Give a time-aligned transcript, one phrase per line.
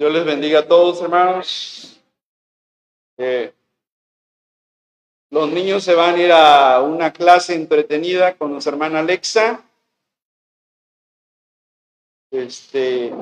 [0.00, 2.00] Dios les bendiga a todos, hermanos.
[5.28, 9.62] Los niños se van a ir a una clase entretenida con nuestra hermana Alexa.
[12.30, 13.12] Este.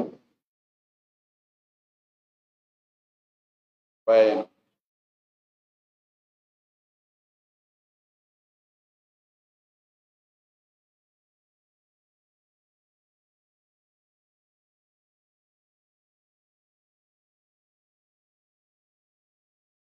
[4.07, 4.49] Bueno.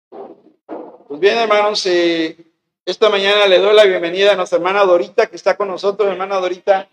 [0.09, 2.38] Pues bien, hermanos, eh,
[2.86, 6.09] esta mañana le doy la bienvenida a nuestra hermana Dorita, que está con nosotros.
[6.09, 6.88] Hermana Dorita,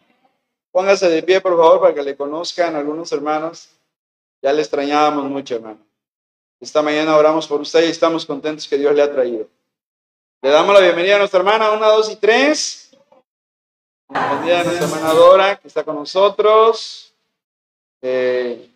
[0.70, 3.70] póngase de pie, por favor, para que le conozcan algunos hermanos.
[4.42, 5.78] Ya le extrañábamos mucho, hermano.
[6.60, 9.48] Esta mañana oramos por usted y estamos contentos que Dios le ha traído.
[10.42, 12.90] Le damos la bienvenida a nuestra hermana, una, dos y tres.
[14.08, 17.14] Bienvenida a nuestra hermana Dora, que está con nosotros.
[18.02, 18.70] Eh,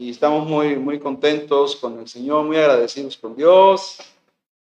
[0.00, 3.98] y estamos muy, muy contentos con el Señor, muy agradecidos con Dios.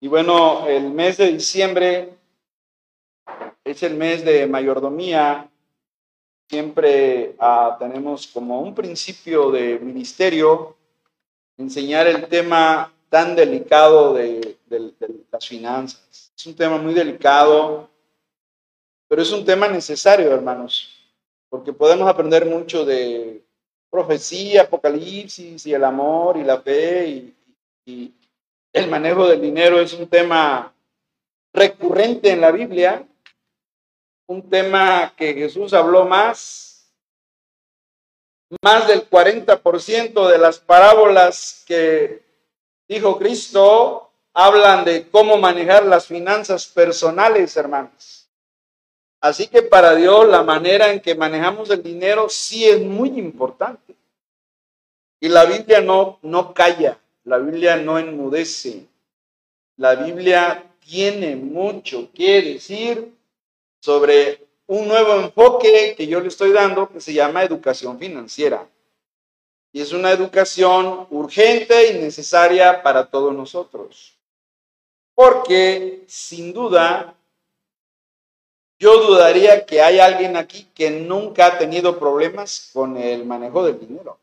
[0.00, 2.14] Y bueno, el mes de diciembre
[3.62, 5.48] es el mes de mayordomía.
[6.50, 10.76] Siempre ah, tenemos como un principio de ministerio
[11.56, 14.92] enseñar el tema tan delicado de, de
[15.30, 16.32] las finanzas.
[16.36, 17.88] Es un tema muy delicado,
[19.06, 20.90] pero es un tema necesario, hermanos,
[21.48, 23.41] porque podemos aprender mucho de
[23.92, 27.36] profecía, apocalipsis y el amor y la fe y,
[27.84, 28.14] y
[28.72, 30.72] el manejo del dinero es un tema
[31.52, 33.06] recurrente en la Biblia,
[34.26, 36.90] un tema que Jesús habló más,
[38.62, 42.22] más del 40% de las parábolas que
[42.88, 48.21] dijo Cristo hablan de cómo manejar las finanzas personales, hermanos.
[49.22, 53.94] Así que para Dios la manera en que manejamos el dinero sí es muy importante.
[55.20, 58.84] Y la Biblia no, no calla, la Biblia no enmudece.
[59.76, 63.14] La Biblia tiene mucho que decir
[63.80, 68.68] sobre un nuevo enfoque que yo le estoy dando que se llama educación financiera.
[69.72, 74.18] Y es una educación urgente y necesaria para todos nosotros.
[75.14, 77.14] Porque sin duda
[78.82, 83.78] yo dudaría que hay alguien aquí que nunca ha tenido problemas con el manejo del
[83.78, 84.18] dinero.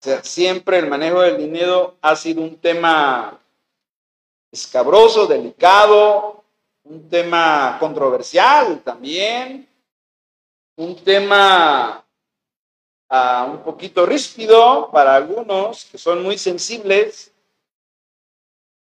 [0.00, 3.38] O sea, siempre el manejo del dinero ha sido un tema
[4.50, 6.44] escabroso, delicado,
[6.84, 9.68] un tema controversial también,
[10.76, 12.02] un tema
[13.10, 17.34] uh, un poquito ríspido para algunos que son muy sensibles,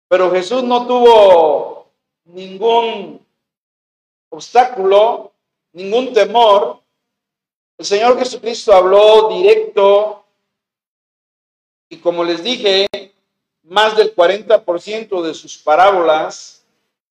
[0.10, 1.88] pero Jesús no tuvo
[2.26, 3.26] ningún
[4.32, 5.32] obstáculo,
[5.74, 6.80] ningún temor.
[7.78, 10.24] El Señor Jesucristo habló directo
[11.90, 12.88] y como les dije,
[13.64, 16.64] más del 40% de sus parábolas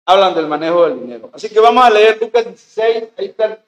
[0.06, 1.30] hablan del manejo del dinero.
[1.32, 3.64] Así que vamos a leer Lucas 16, ahí está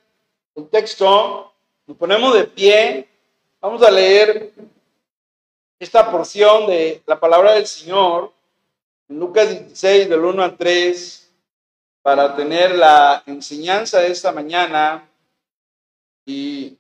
[0.56, 1.52] el texto,
[1.86, 3.08] nos ponemos de pie,
[3.62, 4.52] vamos a leer
[5.80, 8.32] esta porción de la palabra del Señor
[9.08, 11.25] en Lucas 16 del 1 al 3
[12.06, 15.10] para tener la enseñanza de esta mañana
[16.24, 16.78] y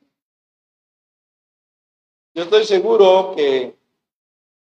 [2.35, 3.73] yo estoy seguro que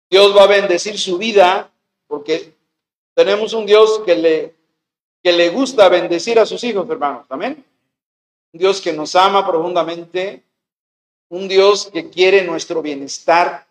[0.10, 1.72] Dios va a bendecir su vida
[2.08, 2.52] porque
[3.14, 4.56] tenemos un Dios que le,
[5.22, 7.28] que le gusta bendecir a sus hijos, hermanos.
[7.30, 7.64] Amén.
[8.52, 10.42] Un Dios que nos ama profundamente,
[11.28, 13.68] un Dios que quiere nuestro bienestar.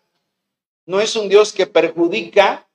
[0.85, 2.68] No es un Dios que perjudica,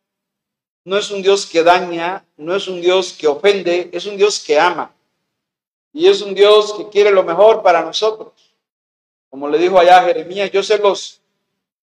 [0.84, 4.38] no es un Dios que daña, no es un Dios que ofende, es un Dios
[4.38, 4.94] que ama.
[5.92, 8.32] Y es un Dios que quiere lo mejor para nosotros.
[9.30, 11.20] Como le dijo allá Jeremías, yo sé los,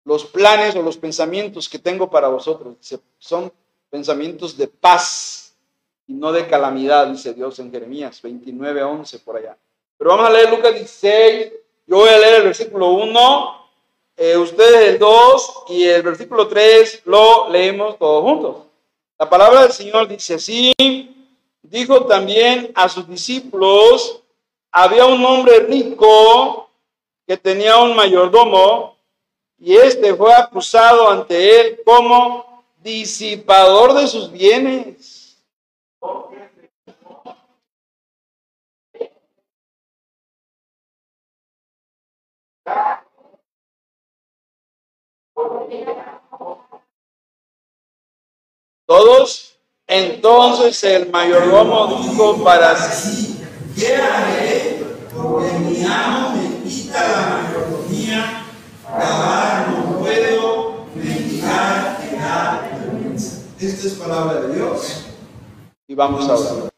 [0.04, 2.76] los planes o los pensamientos que tengo para vosotros.
[3.18, 3.52] Son
[3.90, 5.54] pensamientos de paz
[6.06, 9.56] y no de calamidad, dice Dios en Jeremías 29, 11 por allá.
[9.98, 11.52] Pero vamos a leer Lucas 16.
[11.86, 13.70] Yo voy a leer el versículo 1,
[14.16, 18.67] eh, ustedes el 2 y el versículo 3 lo leemos todos juntos.
[19.20, 20.72] La palabra del Señor dice así,
[21.62, 24.22] dijo también a sus discípulos,
[24.70, 26.70] había un hombre rico
[27.26, 28.96] que tenía un mayordomo
[29.58, 35.36] y este fue acusado ante él como disipador de sus bienes.
[48.88, 49.58] Todos.
[49.86, 53.38] Entonces el mayordomo dijo para sí:
[53.76, 54.82] ¿Qué haré?
[55.14, 58.46] Porque mi amo me quita la mayordomía.
[58.86, 62.70] Acabar no puedo, mendigar me da.
[63.60, 65.04] Esta es palabra de Dios.
[65.86, 66.70] Y vamos a orar.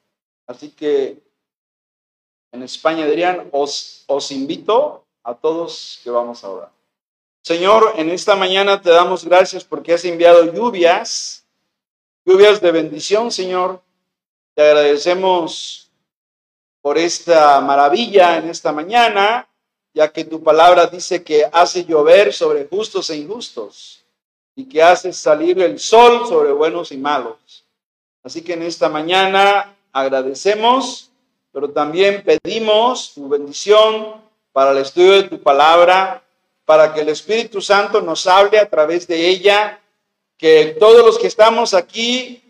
[0.48, 1.22] Así que
[2.50, 6.70] en España dirían: os, os invito a todos que vamos a orar.
[7.44, 11.40] Señor, en esta mañana te damos gracias porque has enviado lluvias
[12.30, 13.82] lluvias de bendición, Señor.
[14.54, 15.90] Te agradecemos
[16.80, 19.48] por esta maravilla en esta mañana,
[19.92, 24.04] ya que tu palabra dice que hace llover sobre justos e injustos
[24.54, 27.64] y que hace salir el sol sobre buenos y malos.
[28.22, 31.10] Así que en esta mañana agradecemos,
[31.50, 34.22] pero también pedimos tu bendición
[34.52, 36.22] para el estudio de tu palabra,
[36.64, 39.79] para que el Espíritu Santo nos hable a través de ella,
[40.40, 42.42] que todos los que estamos aquí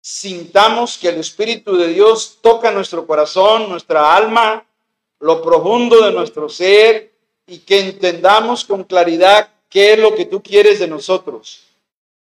[0.00, 4.66] sintamos que el Espíritu de Dios toca nuestro corazón, nuestra alma,
[5.20, 7.12] lo profundo de nuestro ser
[7.46, 11.62] y que entendamos con claridad qué es lo que tú quieres de nosotros.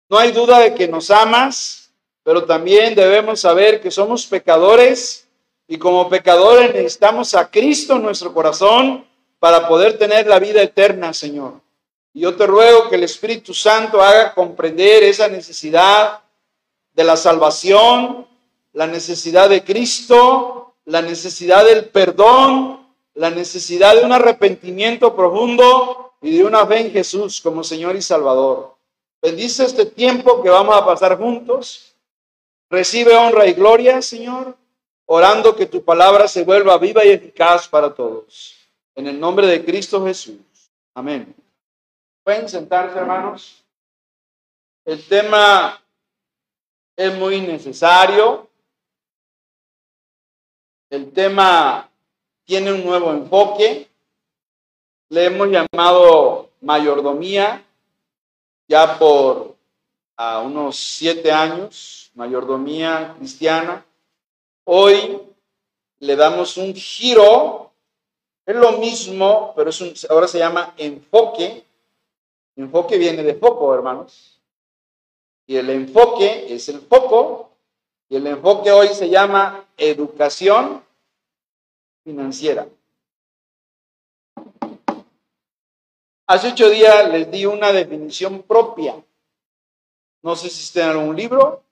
[0.10, 1.92] No hay duda de que nos amas,
[2.24, 5.28] pero también debemos saber que somos pecadores
[5.68, 9.06] y como pecadores necesitamos a Cristo en nuestro corazón
[9.38, 11.60] para poder tener la vida eterna, Señor.
[12.20, 16.20] Yo te ruego que el Espíritu Santo haga comprender esa necesidad
[16.94, 18.28] de la salvación,
[18.74, 26.38] la necesidad de Cristo, la necesidad del perdón, la necesidad de un arrepentimiento profundo y
[26.38, 28.76] de una fe en Jesús como Señor y Salvador.
[29.22, 31.96] Bendice este tiempo que vamos a pasar juntos.
[32.70, 34.58] Recibe honra y gloria, Señor,
[35.06, 38.58] orando que tu palabra se vuelva viva y eficaz para todos.
[38.94, 40.36] En el nombre de Cristo Jesús.
[40.94, 41.34] Amén.
[42.30, 43.66] Pueden sentarse, hermanos.
[44.86, 45.84] El tema
[46.96, 48.48] es muy necesario.
[50.92, 51.90] El tema
[52.46, 53.90] tiene un nuevo enfoque.
[55.10, 57.66] Le hemos llamado mayordomía
[58.68, 59.56] ya por
[60.16, 63.84] a unos siete años, mayordomía cristiana.
[64.66, 65.20] Hoy
[65.98, 67.72] le damos un giro,
[68.46, 71.66] es lo mismo, pero es un, ahora se llama enfoque.
[72.60, 74.38] Enfoque viene de foco, hermanos.
[75.48, 77.52] Y el enfoque es el foco.
[78.10, 80.84] Y el enfoque hoy se llama educación
[82.04, 82.68] financiera.
[86.28, 89.02] Hace ocho días les di una definición propia.
[90.22, 91.64] No sé si está en algún libro.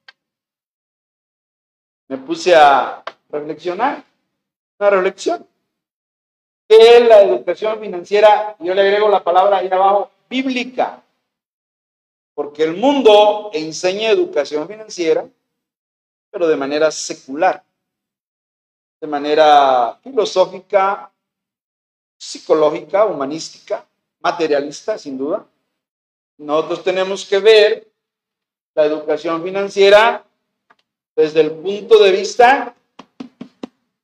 [2.07, 4.05] Me puse a reflexionar.
[4.79, 5.45] Una reflexión.
[6.65, 8.55] ¿Qué es la educación financiera?
[8.59, 11.03] Yo le agrego la palabra ahí abajo, bíblica.
[12.33, 15.27] Porque el mundo enseña educación financiera,
[16.29, 17.63] pero de manera secular,
[19.01, 21.11] de manera filosófica,
[22.17, 23.85] psicológica, humanística,
[24.19, 25.45] materialista, sin duda.
[26.37, 27.87] Nosotros tenemos que ver
[28.75, 30.23] la educación financiera
[31.15, 32.75] desde el punto de vista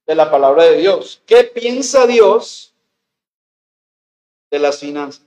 [0.06, 1.22] de la palabra de Dios.
[1.26, 2.74] ¿Qué piensa Dios
[4.50, 5.26] de las finanzas?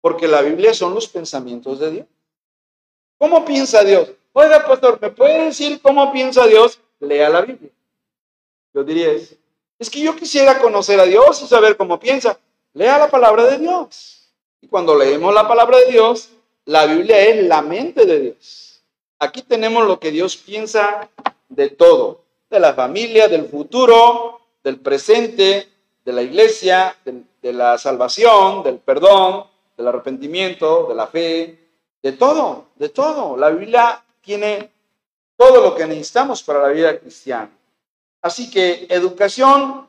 [0.00, 2.06] Porque la Biblia son los pensamientos de Dios.
[3.18, 4.10] ¿Cómo piensa Dios?
[4.32, 6.78] Oiga, pastor, ¿me puede decir cómo piensa Dios?
[7.00, 7.70] Lea la Biblia.
[8.72, 9.34] Yo diría eso.
[9.78, 12.38] Es que yo quisiera conocer a Dios y saber cómo piensa.
[12.72, 14.30] Lea la palabra de Dios.
[14.60, 16.30] Y cuando leemos la palabra de Dios,
[16.64, 18.82] la Biblia es la mente de Dios.
[19.18, 21.08] Aquí tenemos lo que Dios piensa
[21.48, 25.68] de todo, de la familia, del futuro, del presente,
[26.04, 29.46] de la iglesia, de, de la salvación, del perdón,
[29.78, 31.70] del arrepentimiento, de la fe,
[32.02, 33.36] de todo, de todo.
[33.36, 34.72] La Biblia tiene
[35.36, 37.50] todo lo que necesitamos para la vida cristiana.
[38.20, 39.88] Así que educación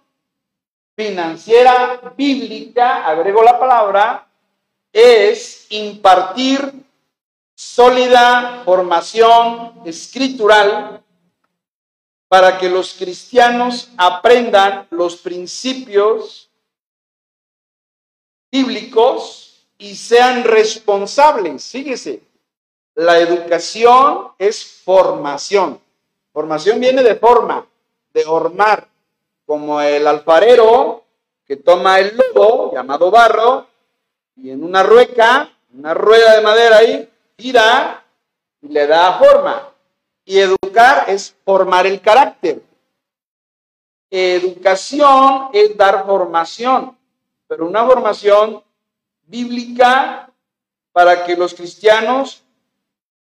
[0.96, 4.28] financiera bíblica, agrego la palabra,
[4.94, 6.72] es impartir
[7.56, 11.04] sólida formación escritural
[12.28, 16.52] para que los cristianos aprendan los principios
[18.52, 19.49] bíblicos
[19.80, 21.66] y sean responsables.
[21.72, 22.22] Fíjese,
[22.96, 25.80] la educación es formación.
[26.32, 27.66] Formación viene de forma,
[28.14, 28.88] de formar
[29.46, 31.04] como el alfarero
[31.48, 33.66] que toma el lodo llamado barro
[34.36, 38.04] y en una rueca, una rueda de madera ahí, tira
[38.62, 39.74] y le da forma.
[40.26, 42.62] Y educar es formar el carácter.
[44.12, 46.98] Educación es dar formación,
[47.48, 48.62] pero una formación
[49.30, 50.30] bíblica
[50.92, 52.42] para que los cristianos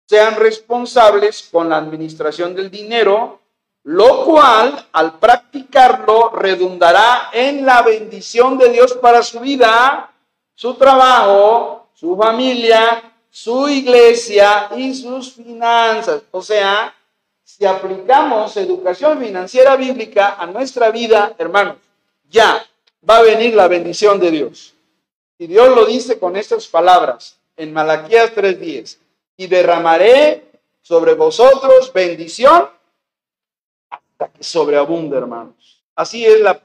[0.06, 3.42] sean responsables con la administración del dinero
[3.86, 10.12] lo cual al practicarlo redundará en la bendición de Dios para su vida,
[10.56, 16.24] su trabajo, su familia, su iglesia y sus finanzas.
[16.32, 16.96] O sea,
[17.44, 21.76] si aplicamos educación financiera bíblica a nuestra vida, hermanos,
[22.28, 22.66] ya
[23.08, 24.74] va a venir la bendición de Dios.
[25.38, 28.98] Y Dios lo dice con estas palabras en Malaquías 3:10.
[29.38, 30.46] Y derramaré
[30.82, 32.70] sobre vosotros bendición
[33.90, 35.84] hasta que sobreabunde, hermanos.
[35.96, 36.62] Así es la,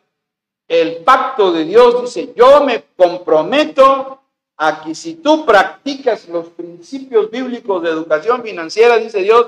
[0.69, 2.03] el pacto de Dios.
[2.03, 4.21] Dice, yo me comprometo
[4.57, 9.47] a que si tú practicas los principios bíblicos de educación financiera, dice Dios,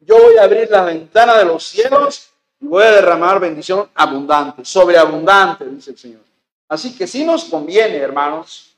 [0.00, 4.64] yo voy a abrir la ventana de los cielos y voy a derramar bendición abundante,
[4.64, 6.29] sobreabundante, dice el Señor.
[6.70, 8.76] Así que sí nos conviene, hermanos,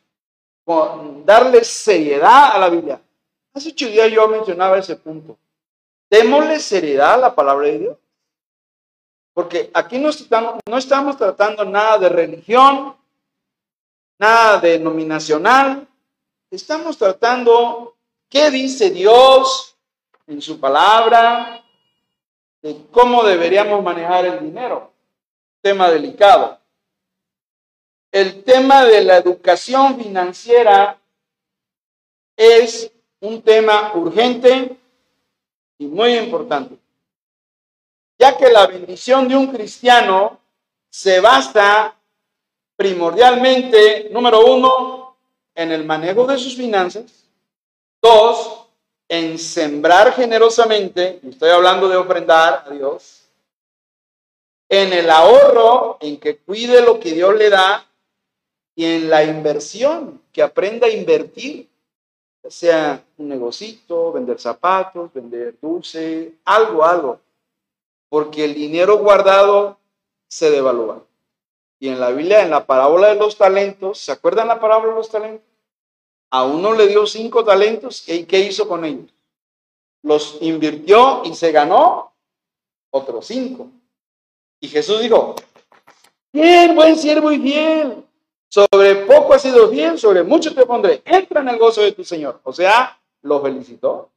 [1.26, 2.98] darle seriedad a la Biblia.
[3.52, 5.36] Hace ocho días yo mencionaba ese punto.
[6.08, 7.98] Démosle seriedad a la palabra de Dios.
[9.34, 12.96] Porque aquí no estamos, no estamos tratando nada de religión,
[14.18, 15.86] nada denominacional.
[16.50, 17.94] Estamos tratando
[18.30, 19.76] qué dice Dios
[20.26, 21.62] en su palabra,
[22.62, 24.90] de cómo deberíamos manejar el dinero.
[25.60, 26.61] Tema delicado
[28.12, 30.98] el tema de la educación financiera
[32.36, 34.76] es un tema urgente
[35.78, 36.76] y muy importante,
[38.18, 40.38] ya que la bendición de un cristiano
[40.90, 41.96] se basa
[42.76, 45.16] primordialmente, número uno,
[45.54, 47.04] en el manejo de sus finanzas,
[48.00, 48.66] dos,
[49.08, 53.22] en sembrar generosamente, estoy hablando de ofrendar a Dios,
[54.68, 57.86] en el ahorro, en que cuide lo que Dios le da,
[58.74, 61.68] y en la inversión, que aprenda a invertir,
[62.48, 67.20] sea un negocito, vender zapatos, vender dulce, algo, algo,
[68.08, 69.78] porque el dinero guardado
[70.28, 71.02] se devalúa.
[71.78, 74.98] Y en la Biblia, en la parábola de los talentos, ¿se acuerdan la parábola de
[74.98, 75.46] los talentos?
[76.30, 79.10] A uno le dio cinco talentos, ¿y qué hizo con ellos?
[80.02, 82.12] Los invirtió y se ganó
[82.90, 83.68] otros cinco.
[84.60, 85.34] Y Jesús dijo,
[86.32, 88.04] bien, buen siervo y fiel,
[88.52, 91.00] sobre poco has sido bien, sobre mucho te pondré.
[91.06, 92.38] Entra en el gozo de tu Señor.
[92.44, 94.10] O sea, lo felicitó.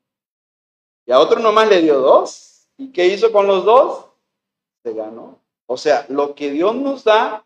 [1.06, 2.68] Y a otro nomás le dio dos.
[2.78, 4.08] ¿Y qué hizo con los dos?
[4.84, 5.40] Se ganó.
[5.68, 7.46] O sea, lo que Dios nos da,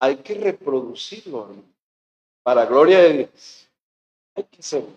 [0.00, 1.50] hay que reproducirlo,
[2.42, 3.68] Para gloria de Dios.
[4.34, 4.96] Hay que hacerlo.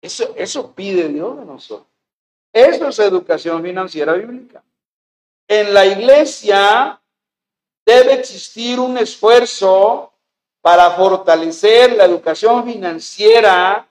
[0.00, 1.88] Eso, eso pide Dios de nosotros.
[2.54, 4.64] Eso es educación financiera bíblica.
[5.46, 6.98] En la iglesia
[7.84, 10.11] debe existir un esfuerzo
[10.62, 13.86] para fortalecer la educación financiera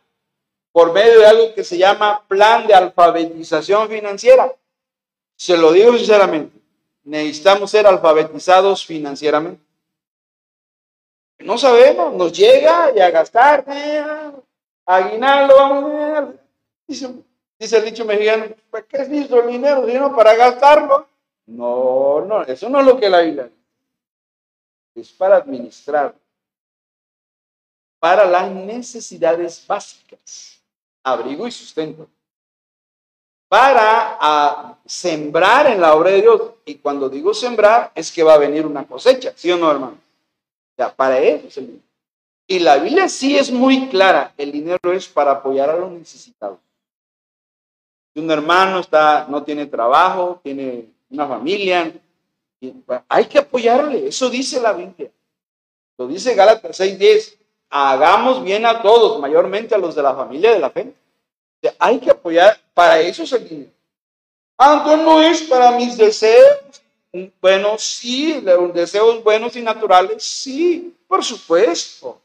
[0.71, 4.55] por medio de algo que se llama plan de alfabetización financiera.
[5.35, 6.57] Se lo digo sinceramente,
[7.03, 9.61] necesitamos ser alfabetizados financieramente.
[11.39, 14.05] No sabemos, nos llega y a gastar, eh,
[14.85, 16.35] aguinaldo, vamos
[16.87, 17.11] dice,
[17.59, 19.85] dice el dicho mexicano, ¿para qué es listo el dinero?
[19.87, 21.07] Sino para gastarlo.
[21.47, 23.49] No, no, eso no es lo que la Biblia
[24.95, 26.13] es para administrar
[28.01, 30.59] para las necesidades básicas,
[31.03, 32.07] abrigo y sustento,
[33.47, 36.41] para a, sembrar en la obra de Dios.
[36.65, 39.97] Y cuando digo sembrar, es que va a venir una cosecha, ¿sí o no, hermano?
[40.75, 41.85] Ya, para eso es el dinero.
[42.47, 46.57] Y la Biblia sí es muy clara, el dinero es para apoyar a los necesitados.
[48.15, 51.93] Si un hermano está, no tiene trabajo, tiene una familia,
[53.07, 55.11] hay que apoyarle, eso dice la Biblia.
[55.99, 57.40] Lo dice Gálatas 6:10
[57.71, 60.93] hagamos bien a todos, mayormente a los de la familia de la fe.
[61.79, 63.71] hay que apoyar, para eso es el.
[64.57, 66.59] Aunque no es para mis deseos,
[67.41, 72.21] bueno, sí, los deseos buenos y naturales, sí, por supuesto.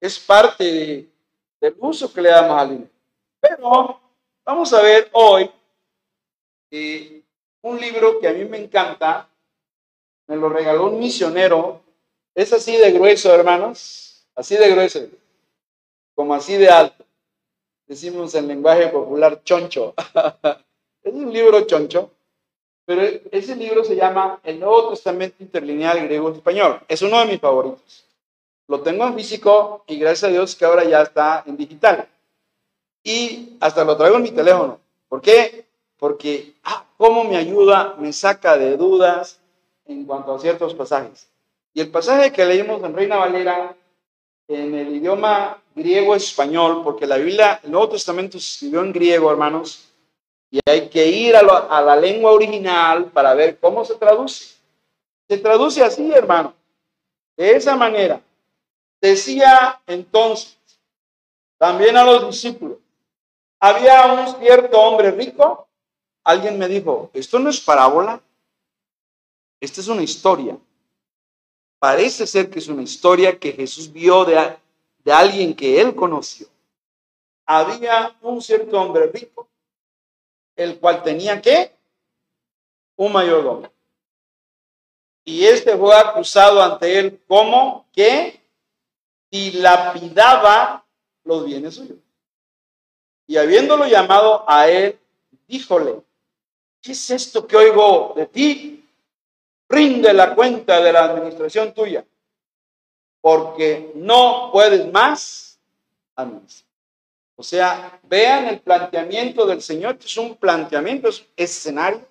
[0.00, 1.08] Es parte
[1.60, 2.90] del uso que le damos al dinero.
[3.40, 4.00] Pero
[4.44, 5.50] vamos a ver hoy
[6.70, 7.22] eh,
[7.62, 9.28] un libro que a mí me encanta,
[10.26, 11.80] me lo regaló un misionero,
[12.34, 15.00] es así de grueso, hermanos, así de grueso,
[16.14, 17.04] como así de alto.
[17.86, 19.94] Decimos en lenguaje popular choncho.
[21.02, 22.10] es un libro choncho,
[22.86, 26.80] pero ese libro se llama El Nuevo Testamento Interlineal Griego-Español.
[26.88, 28.04] Es uno de mis favoritos.
[28.66, 32.08] Lo tengo en físico y gracias a Dios que ahora ya está en digital.
[33.02, 34.80] Y hasta lo traigo en mi teléfono.
[35.08, 35.66] ¿Por qué?
[35.98, 39.38] Porque, ah, cómo me ayuda, me saca de dudas
[39.86, 41.28] en cuanto a ciertos pasajes.
[41.74, 43.76] Y el pasaje que leímos en Reina Valera
[44.48, 49.88] en el idioma griego-español, porque la Biblia, el Nuevo Testamento se escribió en griego, hermanos,
[50.50, 54.54] y hay que ir a, a la lengua original para ver cómo se traduce.
[55.28, 56.54] Se traduce así, hermano,
[57.36, 58.20] de esa manera.
[59.00, 60.56] Decía entonces,
[61.58, 62.78] también a los discípulos.
[63.58, 65.66] Había un cierto hombre rico.
[66.22, 68.20] Alguien me dijo, esto no es parábola,
[69.60, 70.56] esta es una historia.
[71.84, 74.56] Parece ser que es una historia que Jesús vio de,
[75.04, 76.46] de alguien que él conoció.
[77.44, 79.46] Había un cierto hombre rico,
[80.56, 81.72] el cual tenía que
[82.96, 83.70] un mayordomo.
[85.26, 88.40] Y este fue acusado ante él como que
[89.30, 90.86] dilapidaba
[91.22, 91.98] los bienes suyos.
[93.26, 94.98] Y habiéndolo llamado a él,
[95.46, 96.00] díjole,
[96.80, 98.83] ¿qué es esto que oigo de ti?
[99.68, 102.04] Rinde la cuenta de la administración tuya,
[103.20, 105.58] porque no puedes más
[106.14, 106.74] administrar.
[107.36, 112.06] O sea, vean el planteamiento del Señor, es un planteamiento, es escenario.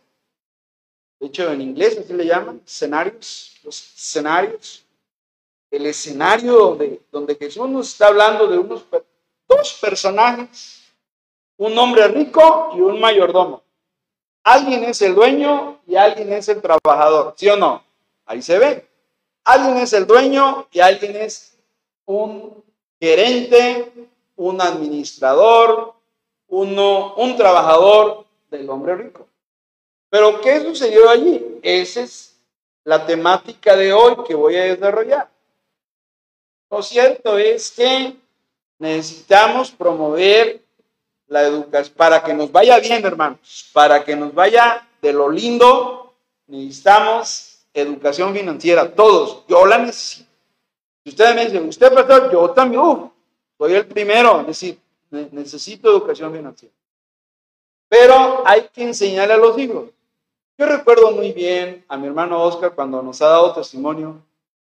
[1.19, 4.85] De hecho, en inglés así le llaman, escenarios, los escenarios.
[5.71, 8.85] El escenario donde, donde Jesús nos está hablando de unos
[9.47, 10.83] dos personajes,
[11.57, 13.62] un hombre rico y un mayordomo.
[14.43, 17.83] Alguien es el dueño y alguien es el trabajador, ¿sí o no?
[18.25, 18.87] Ahí se ve.
[19.43, 21.57] Alguien es el dueño y alguien es
[22.05, 22.63] un
[22.99, 23.91] gerente
[24.35, 25.93] un administrador,
[26.47, 29.27] uno, un trabajador del hombre rico.
[30.09, 31.59] Pero ¿qué sucedió allí?
[31.61, 32.39] Esa es
[32.83, 35.29] la temática de hoy que voy a desarrollar.
[36.69, 38.15] Lo cierto es que
[38.79, 40.62] necesitamos promover
[41.33, 46.13] la educación para que nos vaya bien, hermanos, para que nos vaya de lo lindo,
[46.45, 49.43] necesitamos educación financiera, todos.
[49.47, 50.29] Yo la necesito.
[51.03, 53.11] Si ustedes me dicen, usted, pastor, yo también,
[53.57, 56.73] soy el primero, decir, necesito educación financiera.
[57.89, 59.89] Pero hay que enseñarle a los hijos.
[60.55, 64.21] Yo recuerdo muy bien a mi hermano Oscar cuando nos ha dado testimonio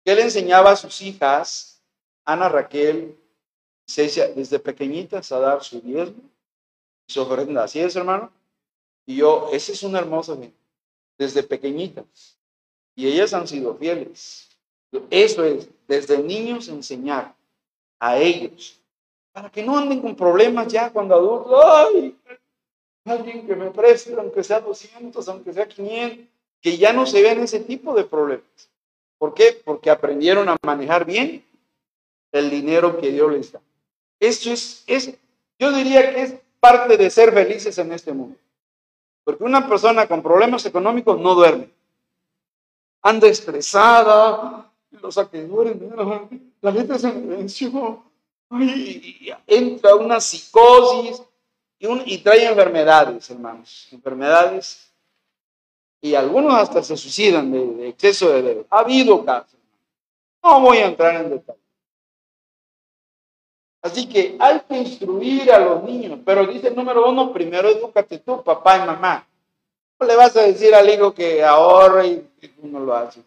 [0.04, 1.80] que él enseñaba a sus hijas,
[2.25, 3.16] Ana Raquel,
[3.87, 6.23] desde pequeñitas a dar su diezmo
[7.06, 7.64] su ofrenda.
[7.64, 8.30] Así es, hermano.
[9.06, 10.52] Y yo, ese es un hermoso bien,
[11.16, 12.36] desde pequeñitas.
[12.95, 14.49] Y ellas han sido fieles.
[15.10, 17.34] Eso es, desde niños enseñar
[17.99, 18.80] a ellos,
[19.32, 21.60] para que no anden con problemas ya cuando adultos.
[21.64, 22.16] ¡Ay!
[23.04, 26.26] Alguien que me preste, aunque sea 200, aunque sea 500,
[26.60, 28.71] que ya no se vean ese tipo de problemas.
[29.19, 29.60] ¿Por qué?
[29.64, 31.45] Porque aprendieron a manejar bien
[32.32, 33.60] el dinero que Dios les da.
[34.19, 35.14] Esto es, es,
[35.58, 36.34] yo diría que es
[36.67, 38.37] parte de ser felices en este mundo.
[39.25, 41.69] Porque una persona con problemas económicos no duerme.
[43.02, 45.76] Anda estresada, los acreedores,
[46.61, 48.02] la gente se venció,
[49.47, 51.23] entra una psicosis
[51.79, 54.93] y, un, y trae enfermedades, hermanos, enfermedades.
[56.00, 58.65] Y algunos hasta se suicidan de, exceso de deuda.
[58.71, 59.59] Ha habido casos.
[60.43, 61.66] No voy a entrar en detalle.
[63.86, 68.42] Así que hay que instruir a los niños, pero dice número uno, primero edúcate tú,
[68.42, 69.25] papá y mamá.
[70.00, 72.28] No le vas a decir al hijo que ahorre y
[72.62, 73.22] uno lo hace.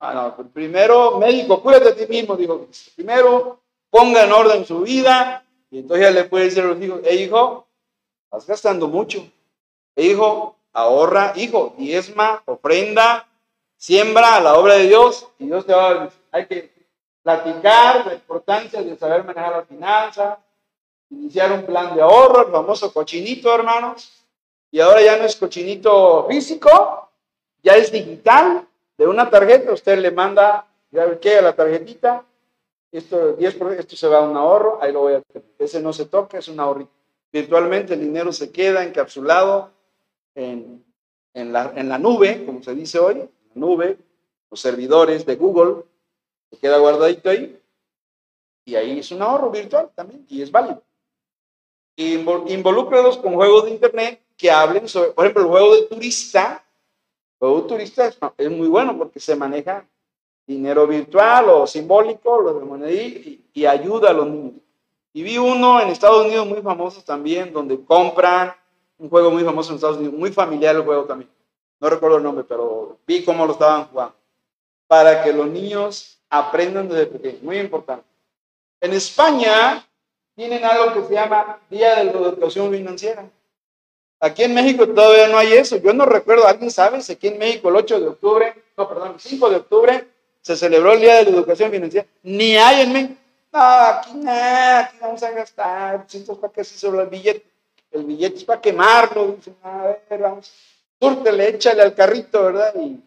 [0.00, 2.66] Ah, no, pues primero, médico, cuídate de ti mismo, dijo.
[2.96, 5.44] Primero, ponga en orden su vida.
[5.70, 7.64] Y entonces ya le puede decir a los hijos, hey hijo,
[8.24, 9.20] estás gastando mucho.
[9.94, 13.28] Hey hijo, ahorra, hijo, diezma, ofrenda,
[13.76, 15.28] siembra a la obra de Dios.
[15.38, 16.77] Y Dios te va a Hay que
[17.28, 20.38] platicar la importancia de saber manejar la finanza,
[21.10, 24.24] iniciar un plan de ahorro, el famoso cochinito, hermanos.
[24.70, 27.10] Y ahora ya no es cochinito físico,
[27.62, 32.24] ya es digital de una tarjeta, usted le manda, ya que a la tarjetita,
[32.90, 35.22] esto, 10 esto se va a un ahorro, ahí lo voy a.
[35.58, 36.88] Ese no se toca, es un ahorro.
[37.30, 39.70] Virtualmente el dinero se queda encapsulado
[40.34, 40.82] en,
[41.34, 43.98] en, la, en la nube, como se dice hoy, nube,
[44.50, 45.84] los servidores de Google,
[46.50, 47.60] se queda guardadito ahí,
[48.64, 50.82] y ahí es un ahorro virtual también, y es válido.
[51.96, 56.64] Involúcralos con juegos de internet que hablen sobre, por ejemplo, el juego de turista,
[57.38, 58.06] juego turista
[58.36, 59.86] es, muy bueno porque se maneja
[60.46, 64.54] dinero virtual o simbólico, lo de y, y, ayuda a los niños.
[65.12, 68.54] Y vi uno en Estados Unidos muy famoso también, donde compran
[68.98, 71.30] un juego muy famoso en Estados Unidos, muy familiar el juego también.
[71.80, 74.14] No recuerdo el nombre, pero vi cómo lo estaban jugando.
[74.86, 78.04] Para que los niños aprendan desde pequeños, muy importante.
[78.80, 79.84] En España
[80.34, 83.28] tienen algo que se llama Día de la Educación Financiera.
[84.20, 85.76] Aquí en México todavía no hay eso.
[85.76, 86.98] Yo no recuerdo, ¿alguien sabe?
[86.98, 90.08] Aquí en México el 8 de octubre, no, perdón, el 5 de octubre
[90.40, 92.06] se celebró el Día de la Educación Financiera.
[92.22, 93.14] Ni hay en México.
[93.52, 96.06] No, aquí nada, aquí vamos a gastar.
[96.40, 97.44] ¿Para qué se sobre el billete?
[97.90, 99.36] El billete es para quemarlo.
[99.36, 100.52] Dicen, a ver, vamos.
[101.00, 102.74] Súrtele, échale al carrito, ¿verdad?
[102.76, 103.00] Y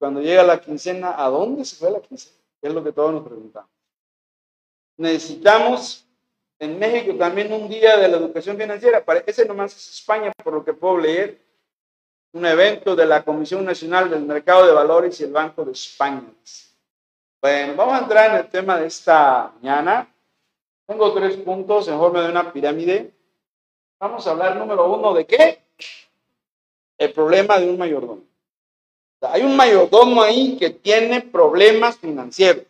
[0.00, 2.34] cuando llega la quincena, ¿a dónde se fue la quincena?
[2.62, 3.70] Es lo que todos nos preguntamos.
[4.96, 6.06] Necesitamos
[6.62, 9.02] En México también un día de la educación financiera.
[9.26, 11.40] Ese nomás es España, por lo que puedo leer.
[12.32, 16.22] Un evento de la Comisión Nacional del Mercado de Valores y el Banco de España.
[17.40, 20.06] Bueno, vamos a entrar en el tema de esta mañana.
[20.86, 23.10] Tengo tres puntos en forma de una pirámide.
[23.98, 25.62] Vamos a hablar número uno de qué?
[26.98, 28.29] El problema de un mayordomo.
[29.22, 32.64] Hay un mayordomo ahí que tiene problemas financieros.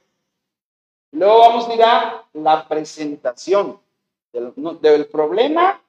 [1.13, 3.79] Luego vamos a ir a la presentación
[4.33, 5.81] del, problema.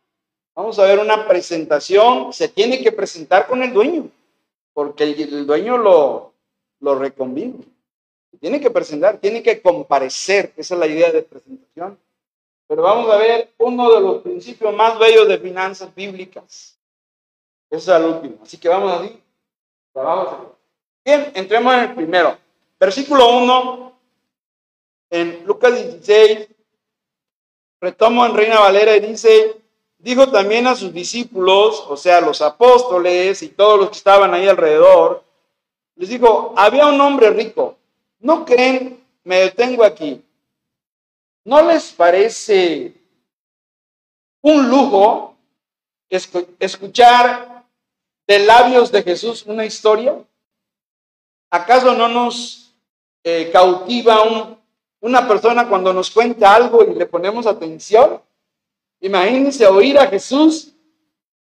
[0.56, 2.34] Vamos a ver una presentación.
[2.34, 4.10] Se tiene que presentar con el dueño,
[4.74, 6.34] porque el, dueño lo,
[6.80, 7.00] lo.
[8.39, 10.54] Tiene que presentar, tiene que comparecer.
[10.58, 12.00] Esa es la idea de presentación.
[12.67, 16.78] Pero vamos a ver uno de los principios más bellos de finanzas bíblicas.
[17.69, 18.38] Ese es el último.
[18.41, 19.21] Así que vamos así.
[21.04, 22.38] Bien, entremos en el primero.
[22.80, 23.93] Versículo 1
[25.10, 26.47] en Lucas 16,
[27.82, 29.62] retomo en Reina Valera y dice,
[29.97, 34.47] dijo también a sus discípulos, o sea, los apóstoles y todos los que estaban ahí
[34.47, 35.23] alrededor,
[35.95, 37.77] les dijo, había un hombre rico,
[38.19, 39.04] ¿no creen?
[39.23, 40.23] Me detengo aquí.
[41.43, 42.93] ¿No les parece
[44.41, 45.36] un lujo
[46.60, 47.51] escuchar
[48.32, 50.15] de labios de Jesús una historia?
[51.50, 52.74] ¿Acaso no nos
[53.24, 54.62] eh, cautiva un
[55.02, 58.22] una persona cuando nos cuenta algo y le ponemos atención,
[59.00, 60.74] imagínense oír a Jesús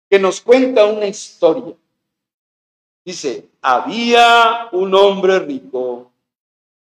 [0.09, 1.75] que nos cuenta una historia.
[3.05, 6.11] Dice, había un hombre rico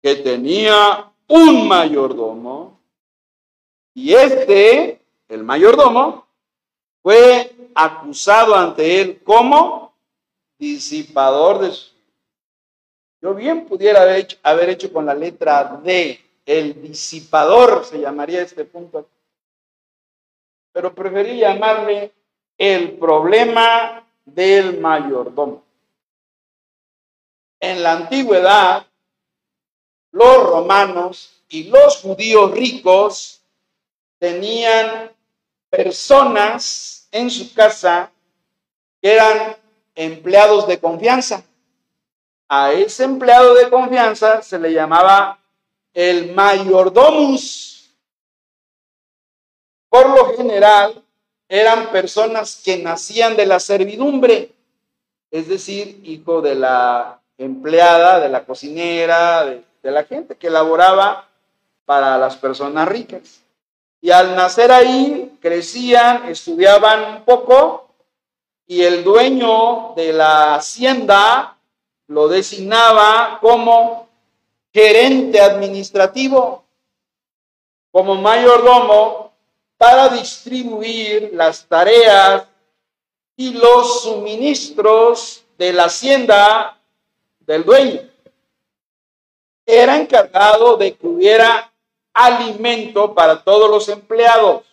[0.02, 2.80] que tenía un mayordomo
[3.93, 6.25] y este, el mayordomo,
[7.06, 9.94] fue acusado ante él como
[10.58, 11.91] disipador de su...
[13.22, 18.41] Yo bien pudiera haber hecho, haber hecho con la letra D, el disipador se llamaría
[18.41, 19.08] este punto.
[20.72, 22.12] Pero preferí llamarle
[22.58, 25.63] el problema del mayordomo.
[27.60, 28.88] En la antigüedad,
[30.12, 33.44] los romanos y los judíos ricos
[34.18, 35.12] tenían
[35.70, 38.12] personas en su casa
[39.01, 39.56] eran
[39.95, 41.45] empleados de confianza.
[42.49, 45.39] A ese empleado de confianza se le llamaba
[45.93, 47.89] el mayordomus.
[49.88, 51.01] Por lo general,
[51.47, 54.51] eran personas que nacían de la servidumbre,
[55.32, 61.30] es decir, hijo de la empleada, de la cocinera, de, la gente que laboraba
[61.86, 63.44] para las personas ricas.
[64.06, 67.89] Y al nacer ahí, crecían, estudiaban un poco
[68.68, 71.58] y el dueño de la hacienda
[72.06, 74.08] lo designaba como
[74.72, 76.63] gerente administrativo
[77.89, 79.34] como mayordomo
[79.76, 82.46] para distribuir las tareas
[83.36, 86.78] y los suministros de la hacienda
[87.39, 88.02] del dueño.
[89.65, 91.72] Era encargado de que hubiera
[92.15, 94.63] alimento para todos los empleados.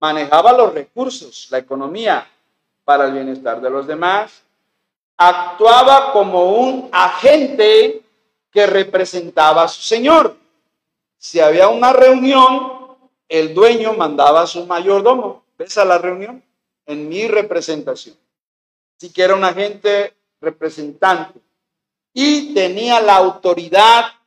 [0.00, 2.26] Manejaba los recursos, la economía
[2.84, 4.42] para el bienestar de los demás.
[5.16, 8.02] Actuaba como un agente
[8.52, 10.36] que representaba a su señor.
[11.18, 12.96] Si había una reunión,
[13.28, 15.42] el dueño mandaba a su mayordomo.
[15.58, 16.42] ¿Ves a la reunión?
[16.86, 18.16] En mi representación.
[18.96, 21.40] Así que era un agente representante.
[22.14, 24.17] Y tenía la autoridad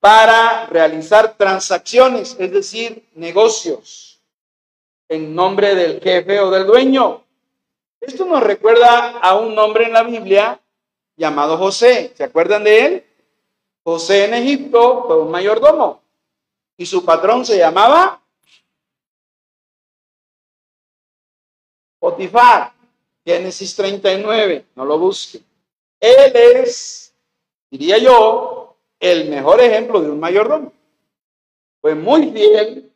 [0.00, 4.20] para realizar transacciones, es decir, negocios,
[5.08, 7.24] en nombre del jefe o del dueño.
[8.00, 10.60] Esto nos recuerda a un hombre en la Biblia
[11.16, 12.12] llamado José.
[12.16, 13.06] ¿Se acuerdan de él?
[13.82, 16.02] José en Egipto fue un mayordomo
[16.76, 18.20] y su patrón se llamaba
[21.98, 22.72] Potifar.
[23.24, 25.40] Génesis 39, no lo busque.
[25.98, 27.12] Él es,
[27.68, 28.55] diría yo,
[29.00, 30.72] el mejor ejemplo de un mayordomo.
[31.80, 32.92] Fue muy fiel,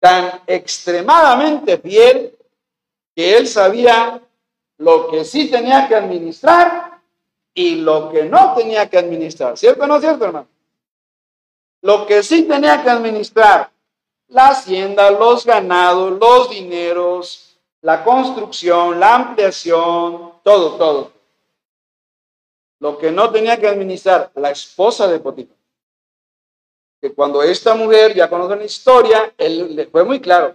[0.00, 2.36] tan extremadamente fiel
[3.14, 4.20] que él sabía
[4.78, 7.00] lo que sí tenía que administrar
[7.54, 9.56] y lo que no tenía que administrar.
[9.56, 10.48] ¿Cierto o no cierto, hermano?
[11.82, 13.70] Lo que sí tenía que administrar,
[14.28, 21.11] la hacienda, los ganados, los dineros, la construcción, la ampliación, todo, todo.
[22.82, 25.56] Lo que no tenía que administrar, la esposa de Potifar.
[27.00, 30.54] Que cuando esta mujer ya conoce la historia, él le fue muy claro.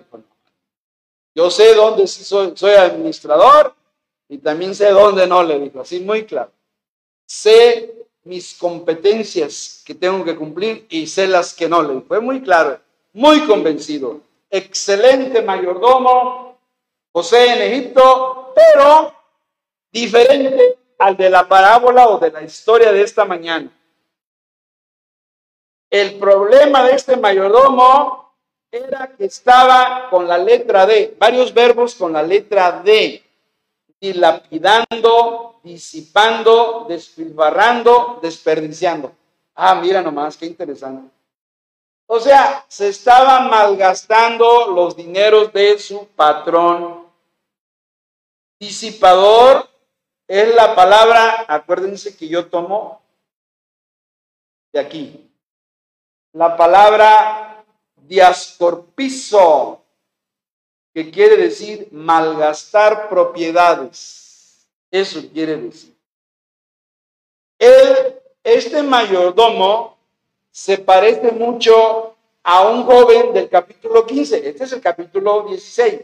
[1.33, 3.73] Yo sé dónde soy, soy administrador
[4.29, 6.51] y también sé dónde no, le dijo, así muy claro
[7.27, 11.83] sé mis competencias que tengo que cumplir y sé las que no.
[11.83, 12.79] Le fue muy claro,
[13.13, 14.21] muy convencido.
[14.49, 16.57] Excelente mayordomo,
[17.11, 19.13] José en Egipto, pero
[19.91, 23.71] diferente al de la parábola o de la historia de esta mañana.
[25.89, 28.33] El problema de este mayordomo
[28.69, 33.23] era que estaba con la letra D, varios verbos con la letra D,
[33.99, 39.13] dilapidando, disipando, despilfarrando, desperdiciando.
[39.55, 41.09] Ah, mira nomás, qué interesante.
[42.07, 47.05] O sea, se estaba malgastando los dineros de su patrón.
[48.59, 49.67] Disipador
[50.27, 53.01] es la palabra, acuérdense que yo tomo
[54.73, 55.31] de aquí.
[56.33, 59.81] La palabra diascorpizo,
[60.93, 64.67] que quiere decir malgastar propiedades.
[64.89, 65.95] Eso quiere decir.
[67.59, 69.97] El, este mayordomo
[70.51, 74.49] se parece mucho a un joven del capítulo 15.
[74.49, 76.01] Este es el capítulo 16.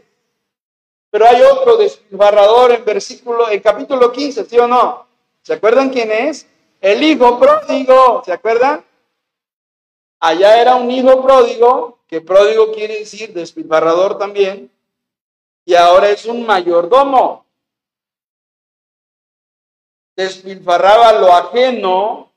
[1.14, 5.06] Pero hay otro despilfarrador en versículo, en capítulo 15, ¿sí o no?
[5.42, 6.44] ¿Se acuerdan quién es?
[6.80, 8.84] El hijo pródigo, ¿se acuerdan?
[10.18, 14.72] Allá era un hijo pródigo, que pródigo quiere decir despilfarrador también,
[15.64, 17.46] y ahora es un mayordomo.
[20.16, 22.32] Despilfarraba lo ajeno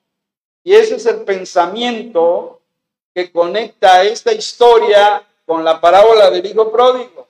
[0.63, 2.61] y ese es el pensamiento
[3.15, 7.26] que conecta esta historia con la parábola del hijo pródigo.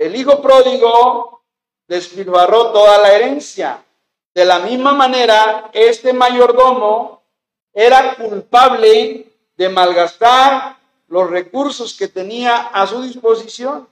[0.00, 1.42] El hijo pródigo
[1.86, 3.84] despilfarró toda la herencia.
[4.32, 7.22] De la misma manera, este mayordomo
[7.70, 13.86] era culpable de malgastar los recursos que tenía a su disposición.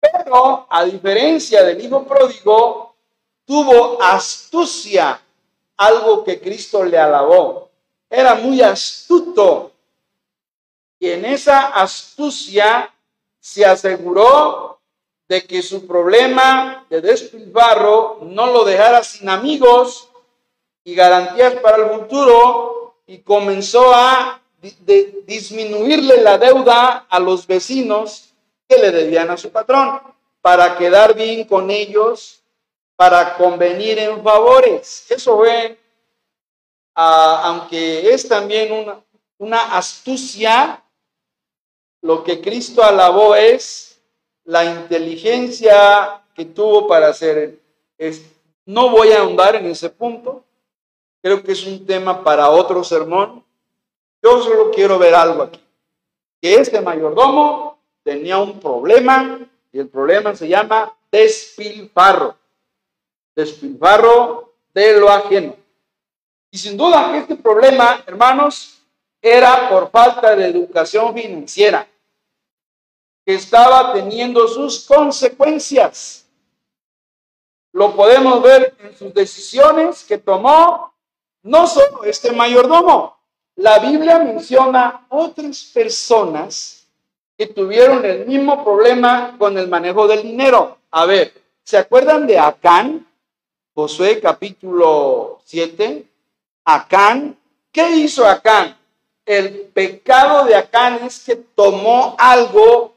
[0.00, 2.96] Pero, a diferencia del hijo pródigo,
[3.44, 5.20] tuvo astucia
[5.76, 7.70] algo que Cristo le alabó.
[8.10, 9.70] Era muy astuto.
[10.98, 12.92] Y en esa astucia
[13.38, 14.73] se aseguró
[15.28, 20.08] de que su problema de despilfarro no lo dejara sin amigos
[20.84, 24.40] y garantías para el futuro y comenzó a
[25.26, 28.34] disminuirle la deuda a los vecinos
[28.68, 30.00] que le debían a su patrón
[30.40, 32.42] para quedar bien con ellos
[32.96, 35.06] para convenir en favores.
[35.10, 35.78] Eso fue,
[36.94, 39.00] ah, aunque es también una,
[39.38, 40.82] una astucia,
[42.02, 43.83] lo que Cristo alabó es
[44.44, 47.58] la inteligencia que tuvo para hacer.
[47.98, 48.24] Es,
[48.66, 50.44] no voy a ahondar en ese punto,
[51.22, 53.44] creo que es un tema para otro sermón.
[54.22, 55.60] Yo solo quiero ver algo aquí,
[56.40, 62.36] que este mayordomo tenía un problema y el problema se llama despilfarro
[63.34, 65.56] despilfarro de lo ajeno.
[66.50, 68.78] Y sin duda este problema, hermanos,
[69.20, 71.86] era por falta de educación financiera,
[73.24, 76.26] que estaba teniendo sus consecuencias.
[77.72, 80.94] Lo podemos ver en sus decisiones que tomó
[81.42, 83.16] no solo este mayordomo.
[83.56, 86.86] La Biblia menciona otras personas
[87.36, 90.78] que tuvieron el mismo problema con el manejo del dinero.
[90.90, 91.32] A ver,
[91.62, 93.06] ¿se acuerdan de Acán?
[93.74, 96.06] Josué capítulo 7,
[96.64, 97.36] Acán,
[97.72, 98.76] ¿qué hizo Acán?
[99.26, 102.93] El pecado de Acán es que tomó algo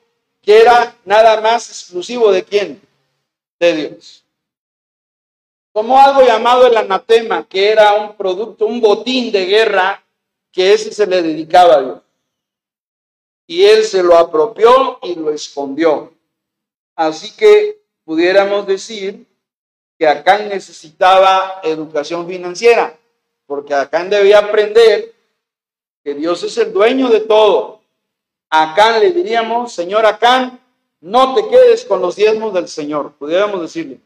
[0.47, 2.81] que era nada más exclusivo de quién?
[3.59, 4.23] De Dios.
[5.73, 10.01] Tomó algo llamado el anatema, que era un producto, un botín de guerra,
[10.53, 12.01] que ese se le dedicaba a Dios.
[13.45, 16.13] Y él se lo apropió y lo escondió.
[16.95, 19.27] Así que pudiéramos decir
[19.99, 22.97] que Acán necesitaba educación financiera,
[23.45, 25.13] porque Acán debía aprender
[26.05, 27.76] que Dios es el dueño de todo.
[28.49, 30.59] A le diríamos, Señor Acán,
[31.01, 33.99] no te quedes con los diezmos del Señor, pudiéramos decirle.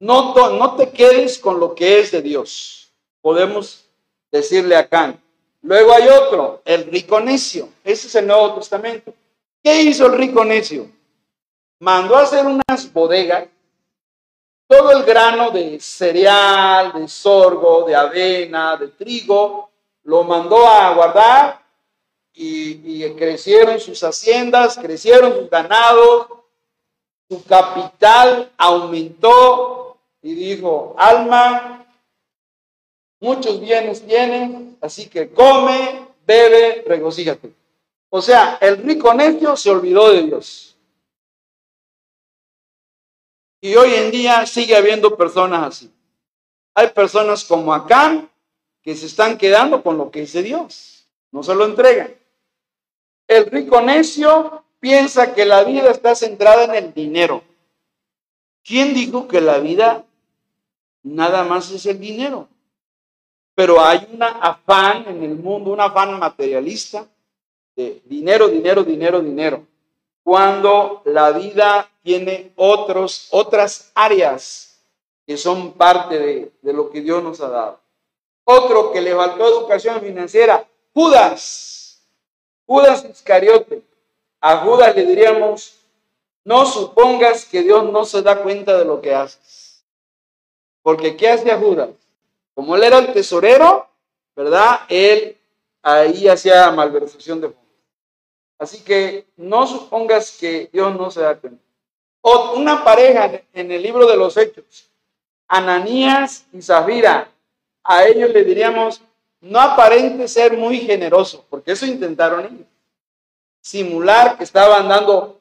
[0.00, 2.92] No, no te quedes con lo que es de Dios.
[3.20, 3.84] Podemos
[4.30, 5.20] decirle a Acán.
[5.62, 7.68] Luego hay otro, el rico necio.
[7.84, 9.14] Ese es el Nuevo Testamento.
[9.62, 10.90] ¿Qué hizo el rico necio?
[11.78, 13.48] Mandó a hacer unas bodegas
[14.66, 19.70] todo el grano de cereal, de sorgo, de avena, de trigo,
[20.02, 21.63] lo mandó a guardar
[22.34, 26.26] y, crecieron sus haciendas, crecieron sus ganados,
[27.28, 31.86] su capital aumentó y dijo, alma,
[33.20, 37.52] muchos bienes tienen, así que come, bebe, regocíjate.
[38.10, 40.76] O sea, el rico necio se olvidó de Dios.
[43.60, 45.90] Y hoy en día sigue habiendo personas así.
[46.74, 48.28] Hay personas como Acán
[48.82, 51.08] que se están quedando con lo que de Dios.
[51.32, 52.14] No se lo entregan.
[53.26, 57.42] El rico necio piensa que la vida está centrada en el dinero.
[58.62, 60.04] ¿Quién dijo que la vida
[61.02, 62.48] nada más es el dinero?
[63.54, 67.06] Pero hay un afán en el mundo, un afán materialista
[67.76, 69.66] de dinero, dinero, dinero, dinero.
[70.22, 74.80] Cuando la vida tiene otros, otras áreas
[75.26, 77.80] que son parte de, lo que Dios nos ha dado.
[78.44, 81.73] Otro que le faltó educación financiera, Judas.
[82.66, 83.82] Judas Iscariote.
[84.40, 85.78] A Judas le diríamos,
[86.44, 89.84] no supongas que Dios no se da cuenta de lo que haces.
[90.82, 91.90] Porque ¿qué hacía Judas?
[92.54, 93.88] Como él era el tesorero,
[94.36, 94.80] ¿verdad?
[94.88, 95.38] Él
[95.82, 97.64] ahí hacía malversación de fondos.
[98.58, 101.62] Así que no supongas que Dios no se da cuenta.
[102.20, 104.90] O una pareja en el libro de los Hechos,
[105.48, 107.30] Ananías y Zafira,
[107.82, 109.02] a ellos le diríamos,
[109.44, 112.66] no aparente ser muy generoso, porque eso intentaron.
[113.60, 115.40] Simular que estaban dando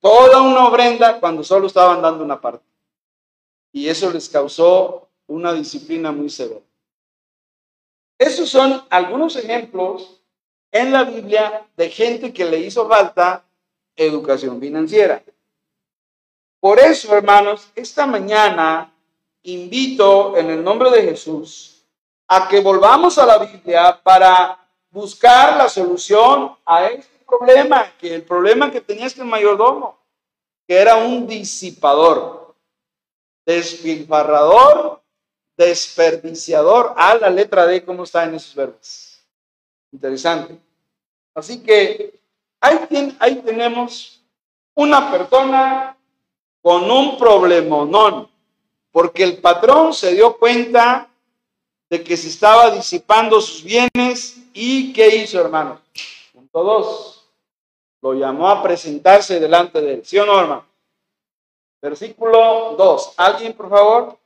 [0.00, 2.64] toda una ofrenda cuando solo estaban dando una parte.
[3.72, 6.60] Y eso les causó una disciplina muy severa.
[8.18, 10.20] Esos son algunos ejemplos
[10.70, 13.44] en la Biblia de gente que le hizo falta
[13.96, 15.22] educación financiera.
[16.60, 18.92] Por eso, hermanos, esta mañana
[19.42, 21.73] invito en el nombre de Jesús
[22.26, 24.58] a que volvamos a la Biblia para
[24.90, 29.98] buscar la solución a este problema, que el problema que tenía este mayordomo,
[30.66, 32.54] que era un disipador,
[33.44, 35.02] despilfarrador,
[35.56, 36.94] desperdiciador.
[36.96, 39.20] A la letra D, ¿cómo está en esos verbos?
[39.92, 40.58] Interesante.
[41.34, 42.20] Así que
[42.60, 44.22] ahí, ahí tenemos
[44.74, 45.96] una persona
[46.62, 48.30] con un problemonón,
[48.90, 51.08] porque el patrón se dio cuenta
[51.90, 55.80] de que se estaba disipando sus bienes y ¿qué hizo, hermano?
[56.32, 57.28] Punto dos,
[58.02, 60.66] lo llamó a presentarse delante de él, ¿sí o no, hermano?
[61.84, 63.14] Versículo 2.
[63.18, 64.18] ¿Alguien, por favor?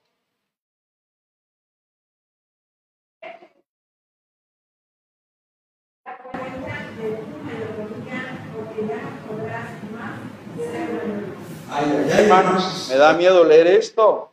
[11.68, 14.32] Ay, hermanos, me da miedo leer esto.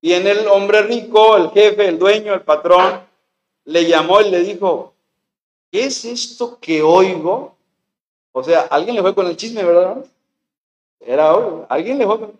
[0.00, 3.00] Viene el hombre rico, el jefe, el dueño, el patrón,
[3.64, 4.94] le llamó y le dijo,
[5.70, 7.56] ¿qué es esto que oigo?
[8.32, 10.04] O sea, alguien le fue con el chisme, ¿verdad?
[11.00, 12.30] Era obvio, alguien le fue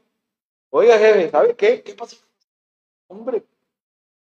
[0.71, 1.83] Oiga, jefe, ¿sabe qué?
[1.83, 2.17] ¿Qué pasa?
[3.09, 3.43] Hombre,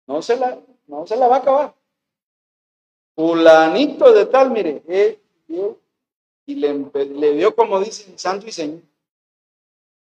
[0.06, 1.74] no se la, no se la va a acabar.
[3.16, 5.20] Fulanito de tal, mire, eh,
[6.46, 8.82] y le, le dio, como dicen, santo y señor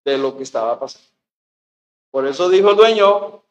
[0.04, 1.08] de lo que estaba pasando.
[2.12, 3.42] Por eso dijo el dueño,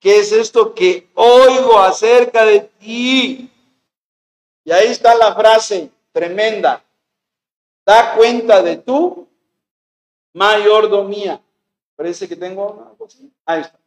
[0.00, 3.50] ¿qué es esto que oigo acerca de ti?
[4.64, 6.82] Y ahí está la frase tremenda.
[7.84, 9.28] Da cuenta de tu
[10.32, 11.40] mayordomía.
[11.94, 13.30] Parece que tengo algo así.
[13.44, 13.78] Ahí está.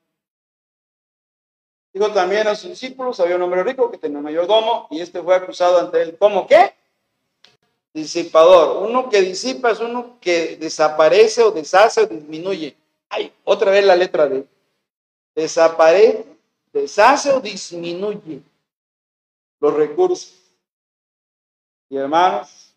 [1.92, 5.36] Dijo también a sus discípulos, había un hombre rico que tenía mayordomo y este fue
[5.36, 6.18] acusado ante él.
[6.18, 6.76] ¿Cómo qué?
[7.94, 8.88] Disipador.
[8.88, 12.78] Uno que disipa es uno que desaparece o deshace o disminuye.
[13.10, 14.48] Hay otra vez la letra D.
[15.36, 16.26] Desaparece,
[16.72, 18.42] deshace o disminuye
[19.60, 20.36] los recursos.
[21.90, 22.76] Y hermanos,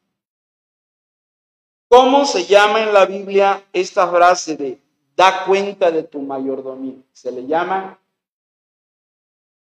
[1.88, 4.78] ¿cómo se llama en la Biblia esta frase de
[5.14, 7.02] da cuenta de tu mayordomía?
[7.12, 7.98] Se le llama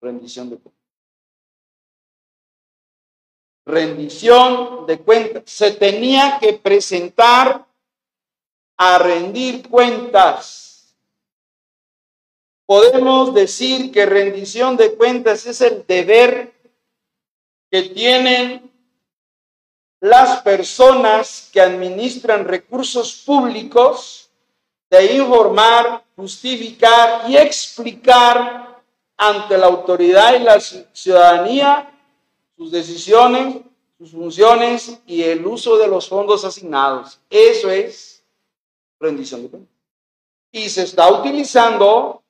[0.00, 0.76] rendición de cuentas
[3.66, 5.42] rendición de cuentas.
[5.46, 7.65] Se tenía que presentar
[8.76, 10.94] a rendir cuentas.
[12.66, 16.52] Podemos decir que rendición de cuentas es el deber
[17.70, 18.70] que tienen
[20.00, 24.28] las personas que administran recursos públicos
[24.90, 28.82] de informar, justificar y explicar
[29.16, 31.92] ante la autoridad y la ciudadanía
[32.56, 33.56] sus decisiones,
[33.98, 37.18] sus funciones y el uso de los fondos asignados.
[37.30, 38.15] Eso es
[38.98, 39.74] rendición de cuentas.
[40.52, 42.22] Y se está utilizando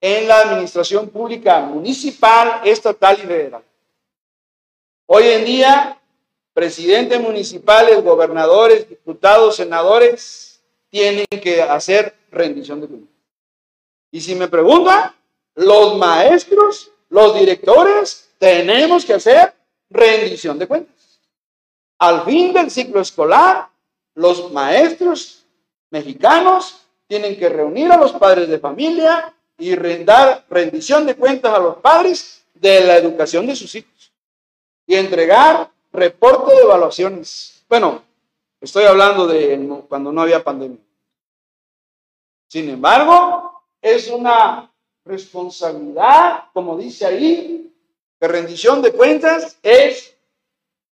[0.00, 3.62] en la administración pública municipal, estatal y federal.
[5.06, 6.00] Hoy en día,
[6.52, 10.60] presidentes municipales, gobernadores, diputados, senadores,
[10.90, 13.14] tienen que hacer rendición de cuentas.
[14.10, 15.14] Y si me preguntan,
[15.54, 19.54] los maestros, los directores, tenemos que hacer
[19.90, 21.20] rendición de cuentas.
[21.98, 23.68] Al fin del ciclo escolar,
[24.14, 25.45] los maestros
[25.96, 29.74] mexicanos tienen que reunir a los padres de familia y
[30.04, 34.12] dar rendición de cuentas a los padres de la educación de sus hijos
[34.86, 37.64] y entregar reporte de evaluaciones.
[37.68, 38.02] Bueno,
[38.60, 40.78] estoy hablando de cuando no había pandemia.
[42.48, 44.70] Sin embargo, es una
[45.04, 47.72] responsabilidad, como dice ahí,
[48.20, 50.14] que rendición de cuentas es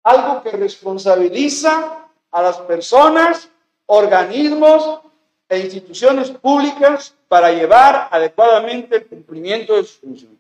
[0.04, 3.49] algo que responsabiliza a las personas,
[3.86, 5.01] organismos
[5.49, 10.39] e instituciones públicas para llevar adecuadamente el cumplimiento de sus funciones.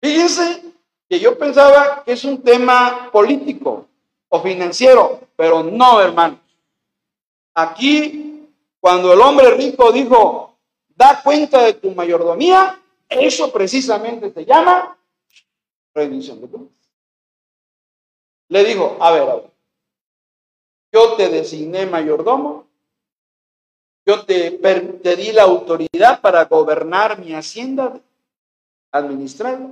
[0.00, 0.62] Fíjense
[1.08, 3.86] que yo pensaba que es un tema político
[4.28, 6.40] o financiero, pero no, hermanos.
[7.54, 8.48] Aquí,
[8.80, 10.56] cuando el hombre rico dijo,
[10.88, 14.96] da cuenta de tu mayordomía, eso precisamente se llama
[15.94, 16.78] rendición de cuentas.
[18.48, 19.51] Le dijo, a ver, a ver,
[20.92, 22.66] yo te designé mayordomo,
[24.04, 27.98] yo te, te di la autoridad para gobernar mi hacienda,
[28.90, 29.70] administrarla,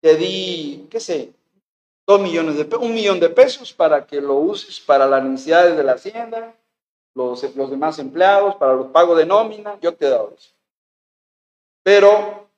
[0.00, 1.32] te di, qué sé,
[2.06, 5.84] dos millones de un millón de pesos para que lo uses para las necesidades de
[5.84, 6.54] la hacienda,
[7.14, 10.50] los, los demás empleados, para los pagos de nómina, yo te he dado eso.
[11.82, 12.48] Pero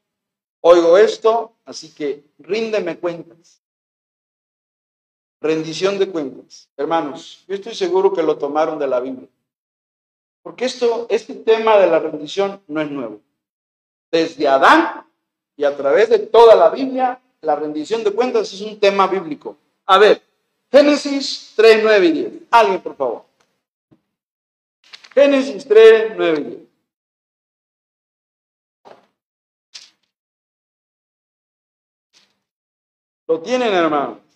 [0.60, 3.59] oigo esto, así que ríndeme cuentas.
[5.40, 6.68] Rendición de cuentas.
[6.76, 9.28] Hermanos, yo estoy seguro que lo tomaron de la Biblia.
[10.42, 13.20] Porque esto, este tema de la rendición no es nuevo.
[14.10, 15.06] Desde Adán
[15.56, 19.56] y a través de toda la Biblia, la rendición de cuentas es un tema bíblico.
[19.86, 20.22] A ver,
[20.70, 22.32] Génesis 3, 9 y 10.
[22.50, 23.24] Alguien, por favor.
[25.14, 26.60] Génesis 3, 9 y 10.
[33.26, 34.29] Lo tienen, hermanos.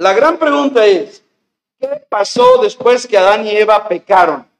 [0.00, 1.22] La gran pregunta es,
[1.78, 4.50] ¿qué pasó después que Adán y Eva pecaron?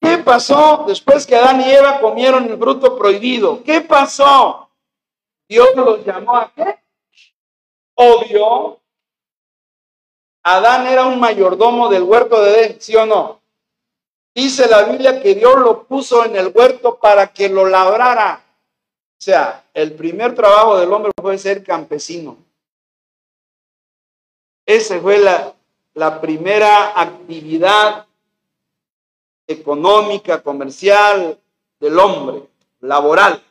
[0.00, 3.64] ¿Qué pasó después que Adán y Eva comieron el fruto prohibido?
[3.64, 4.70] ¿Qué pasó?
[5.48, 6.78] Dios los llamó a qué?
[7.96, 8.80] Obvio.
[10.44, 13.40] Adán era un mayordomo del huerto de Edén, ¿sí o no?
[14.32, 18.44] Dice la Biblia que Dios lo puso en el huerto para que lo labrara.
[18.46, 22.43] O sea, el primer trabajo del hombre fue ser campesino.
[24.66, 28.06] Esa fue la, primera actividad
[29.46, 31.38] económica, comercial
[31.78, 32.42] del hombre,
[32.80, 33.42] laboral,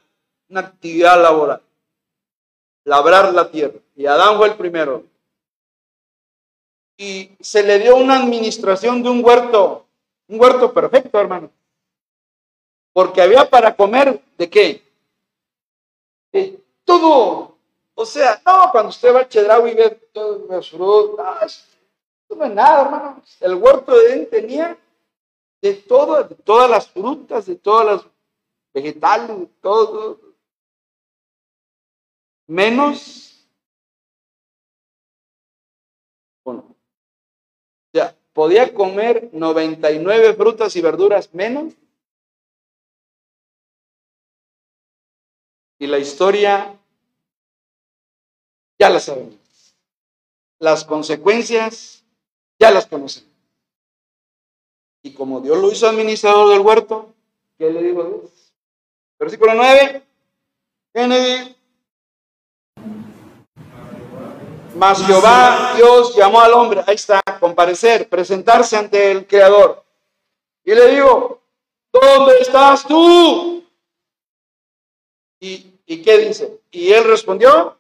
[0.50, 1.62] una actividad laboral,
[2.84, 3.80] labrar la tierra.
[3.96, 5.04] Y Adán fue el primero.
[6.98, 9.84] Y se le dio una administración de un huerto
[10.28, 11.52] un huerto perfecto, hermano.
[12.92, 14.84] Porque había para comer de qué?
[16.32, 17.53] De todo.
[17.96, 21.68] O sea, no, cuando usted va al Chedraui y ve todas las frutas,
[22.30, 23.22] no es nada.
[23.40, 24.78] El huerto de él tenía
[25.62, 28.12] de todo, de todas las frutas, de todas las
[28.74, 30.20] vegetales, de todo.
[32.48, 33.48] Menos.
[36.44, 36.76] Bueno,
[37.94, 41.74] ya, podía comer 99 frutas y verduras menos.
[45.80, 46.80] Y la historia
[48.84, 49.38] ya la sabemos.
[50.60, 52.04] Las consecuencias
[52.60, 53.32] ya las conocemos.
[55.02, 57.14] Y como Dios lo hizo administrador del huerto,
[57.58, 58.54] ¿qué le dijo Dios?
[59.18, 60.04] Versículo 9.
[60.94, 61.56] Kennedy
[64.76, 69.82] Mas Jehová Dios llamó al hombre, ahí está, comparecer, presentarse ante el Creador.
[70.66, 71.42] Y le digo,
[71.90, 73.64] ¿dónde estás tú?
[75.40, 76.60] ¿Y, ¿Y qué dice?
[76.72, 77.78] Y él respondió,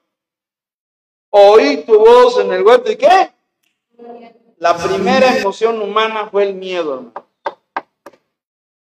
[1.36, 2.92] oí tu voz en el huerto.
[2.92, 3.32] ¿Y qué?
[4.58, 7.14] La primera emoción humana fue el miedo, hermano.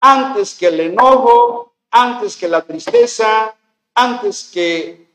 [0.00, 3.54] Antes que el enojo, antes que la tristeza,
[3.94, 5.08] antes que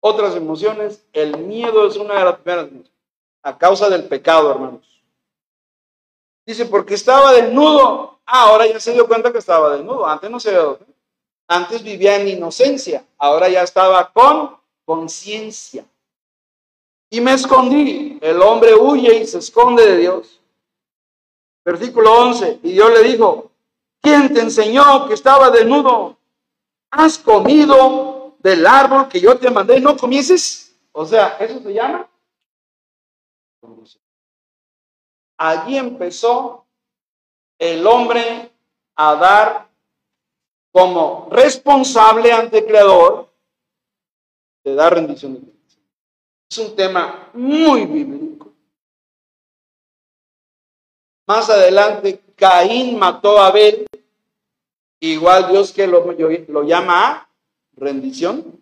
[0.00, 2.68] otras emociones, el miedo es una de las primeras
[3.42, 5.02] a causa del pecado, hermanos.
[6.46, 8.20] Dice, porque estaba desnudo.
[8.24, 10.06] Ah, ahora ya se dio cuenta que estaba desnudo.
[10.06, 10.78] Antes no se dio.
[11.46, 13.04] Antes vivía en inocencia.
[13.18, 15.84] Ahora ya estaba con conciencia.
[17.10, 18.18] Y me escondí.
[18.20, 20.40] El hombre huye y se esconde de Dios.
[21.64, 22.60] Versículo 11.
[22.62, 23.50] Y Dios le dijo,
[24.00, 26.16] ¿quién te enseñó que estaba desnudo?
[26.90, 30.76] ¿Has comido del árbol que yo te mandé, no comieses.
[30.92, 32.08] O sea, eso se llama.
[35.36, 36.64] Allí empezó
[37.58, 38.50] el hombre
[38.96, 39.68] a dar
[40.72, 43.28] como responsable ante el Creador
[44.64, 45.57] de dar rendición de Dios.
[46.50, 48.52] Es un tema muy bíblico.
[51.26, 53.86] Más adelante, Caín mató a Abel,
[55.00, 57.28] igual Dios que lo, lo llama a
[57.76, 58.58] rendición.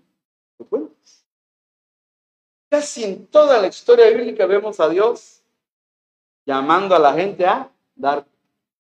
[2.68, 5.40] Casi en toda la historia bíblica vemos a Dios
[6.44, 8.26] llamando a la gente a dar,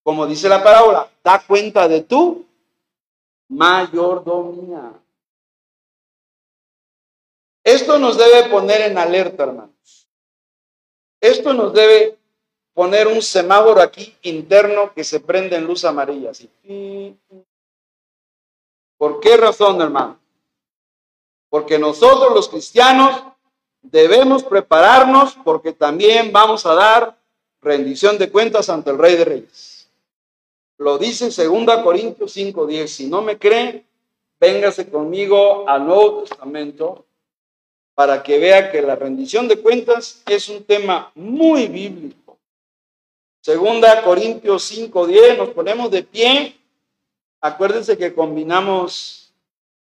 [0.02, 2.44] como dice la parábola, da cuenta de tu
[3.48, 4.92] mayordomía.
[7.66, 10.08] Esto nos debe poner en alerta, hermanos.
[11.20, 12.16] Esto nos debe
[12.72, 16.30] poner un semáforo aquí interno que se prende en luz amarilla.
[18.96, 20.16] ¿Por qué razón, hermano?
[21.48, 23.24] Porque nosotros los cristianos
[23.82, 27.18] debemos prepararnos porque también vamos a dar
[27.60, 29.90] rendición de cuentas ante el Rey de Reyes.
[30.78, 32.86] Lo dice 2 Corintios 5:10.
[32.86, 33.84] Si no me cree,
[34.38, 37.05] véngase conmigo al Nuevo Testamento
[37.96, 42.38] para que vea que la rendición de cuentas es un tema muy bíblico.
[43.40, 46.60] Segunda Corintios 5:10, nos ponemos de pie.
[47.40, 49.32] Acuérdense que combinamos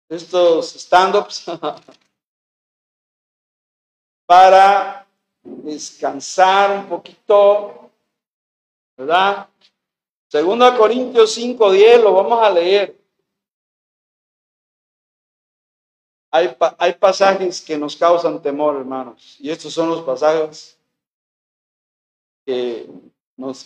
[0.09, 1.45] estos stand-ups
[4.27, 5.07] para
[5.41, 7.89] descansar un poquito,
[8.95, 9.47] ¿verdad?
[10.27, 12.95] Segunda Corintios 5:10 lo vamos a leer.
[16.31, 20.77] Hay, hay pasajes que nos causan temor, hermanos, y estos son los pasajes
[22.45, 22.89] que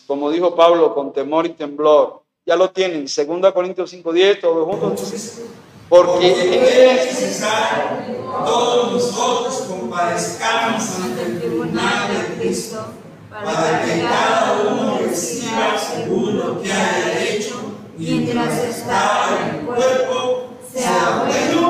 [0.06, 2.24] como dijo Pablo, con temor y temblor.
[2.46, 5.42] Ya lo tienen, 2 Corintios 5.10, todos juntos.
[5.88, 12.86] Porque es necesario todos nosotros comparezcamos ante el tribunal de Cristo
[13.30, 17.62] para que cada uno reciba según lo que haya hecho
[17.98, 21.61] mientras está en el cuerpo, sea bueno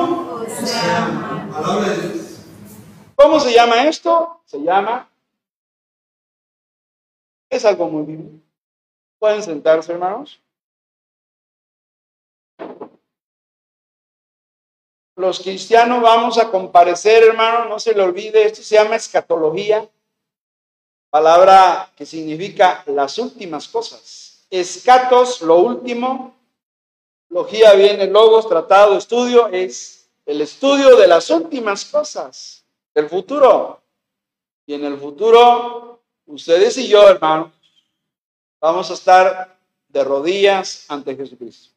[3.14, 4.40] ¿Cómo se llama esto?
[4.44, 5.08] Se llama
[7.52, 8.42] es algo muy bien.
[9.18, 10.40] ¿Pueden sentarse, hermanos?
[15.16, 19.86] Los cristianos vamos a comparecer, hermano, no se le olvide, esto se llama escatología,
[21.10, 24.46] palabra que significa las últimas cosas.
[24.48, 26.34] Escatos, lo último,
[27.28, 32.64] logía viene logos, tratado, estudio, es el estudio de las últimas cosas,
[32.94, 33.80] del futuro.
[34.66, 37.50] Y en el futuro ustedes y yo, hermanos,
[38.60, 39.58] vamos a estar
[39.88, 41.74] de rodillas ante Jesucristo.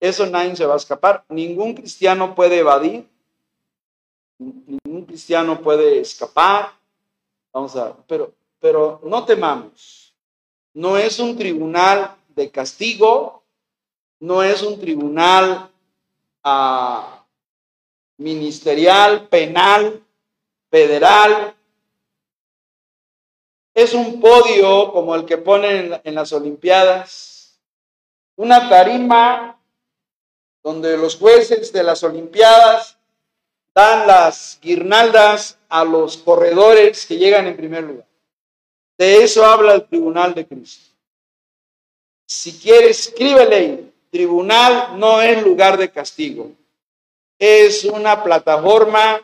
[0.00, 1.24] Eso nadie se va a escapar.
[1.28, 3.08] Ningún cristiano puede evadir.
[4.38, 6.72] Ningún cristiano puede escapar.
[7.52, 10.14] Vamos a, pero, pero no temamos.
[10.74, 13.42] No es un tribunal de castigo.
[14.20, 15.70] No es un tribunal
[18.18, 20.02] ministerial, penal,
[20.70, 21.54] federal,
[23.74, 27.60] es un podio como el que ponen en las Olimpiadas,
[28.36, 29.60] una tarima
[30.62, 32.98] donde los jueces de las Olimpiadas
[33.74, 38.06] dan las guirnaldas a los corredores que llegan en primer lugar.
[38.98, 40.92] De eso habla el Tribunal de Cristo.
[42.26, 46.50] Si quieres, escríbele, tribunal no es lugar de castigo,
[47.38, 49.20] es una plataforma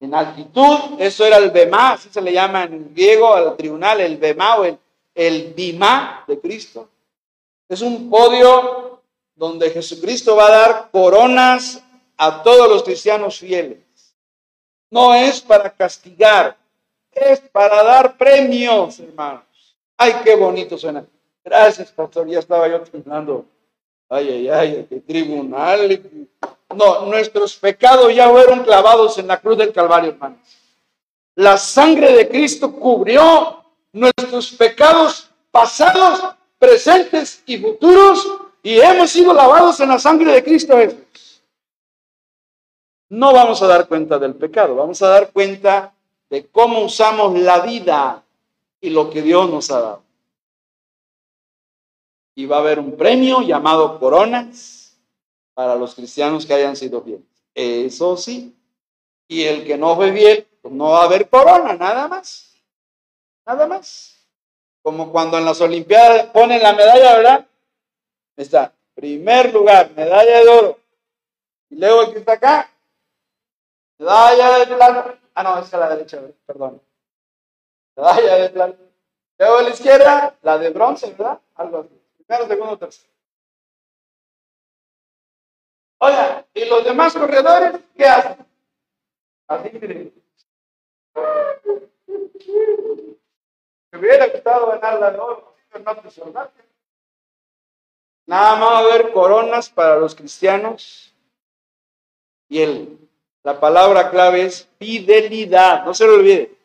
[0.00, 4.16] en altitud, eso era el Bema, así se le llama en griego al tribunal, el
[4.16, 4.78] Bema o el,
[5.14, 6.88] el de Cristo.
[7.68, 9.02] Es un podio
[9.34, 11.82] donde Jesucristo va a dar coronas
[12.16, 13.78] a todos los cristianos fieles.
[14.90, 16.56] No es para castigar,
[17.12, 19.44] es para dar premios, hermanos.
[19.96, 21.04] Ay, qué bonito suena.
[21.44, 23.44] Gracias, pastor, ya estaba yo temblando.
[24.08, 26.00] Ay, ay, ay, qué tribunal.
[26.74, 30.38] No, nuestros pecados ya fueron clavados en la cruz del Calvario, hermanos.
[31.36, 36.22] La sangre de Cristo cubrió nuestros pecados pasados,
[36.58, 38.28] presentes y futuros
[38.62, 40.76] y hemos sido lavados en la sangre de Cristo
[43.08, 45.92] No vamos a dar cuenta del pecado, vamos a dar cuenta
[46.28, 48.22] de cómo usamos la vida
[48.80, 50.09] y lo que Dios nos ha dado.
[52.34, 54.98] Y va a haber un premio llamado coronas
[55.54, 57.26] para los cristianos que hayan sido fieles.
[57.54, 58.56] Eso sí.
[59.28, 62.54] Y el que no fue fiel, pues no va a haber corona, nada más.
[63.46, 64.16] Nada más.
[64.82, 67.46] Como cuando en las Olimpiadas ponen la medalla, ¿verdad?
[68.36, 70.78] Está, primer lugar, medalla de oro.
[71.68, 72.70] Y luego el que está acá,
[73.98, 75.18] medalla de plata.
[75.34, 76.80] Ah, no, es a la derecha, perdón.
[77.96, 78.78] Medalla de plata.
[79.38, 81.38] Luego a la izquierda, la de bronce, ¿verdad?
[81.54, 81.99] Algo así.
[82.30, 83.12] Segundo, tercero.
[85.98, 88.46] Oiga, ¿y los demás corredores qué hacen?
[89.48, 90.12] Así que
[93.92, 96.50] me hubiera gustado ganar la oro, no
[98.26, 101.12] Nada más va a haber coronas para los cristianos
[102.48, 102.98] y el
[103.42, 105.84] La palabra clave es fidelidad.
[105.84, 106.56] No se lo olvide.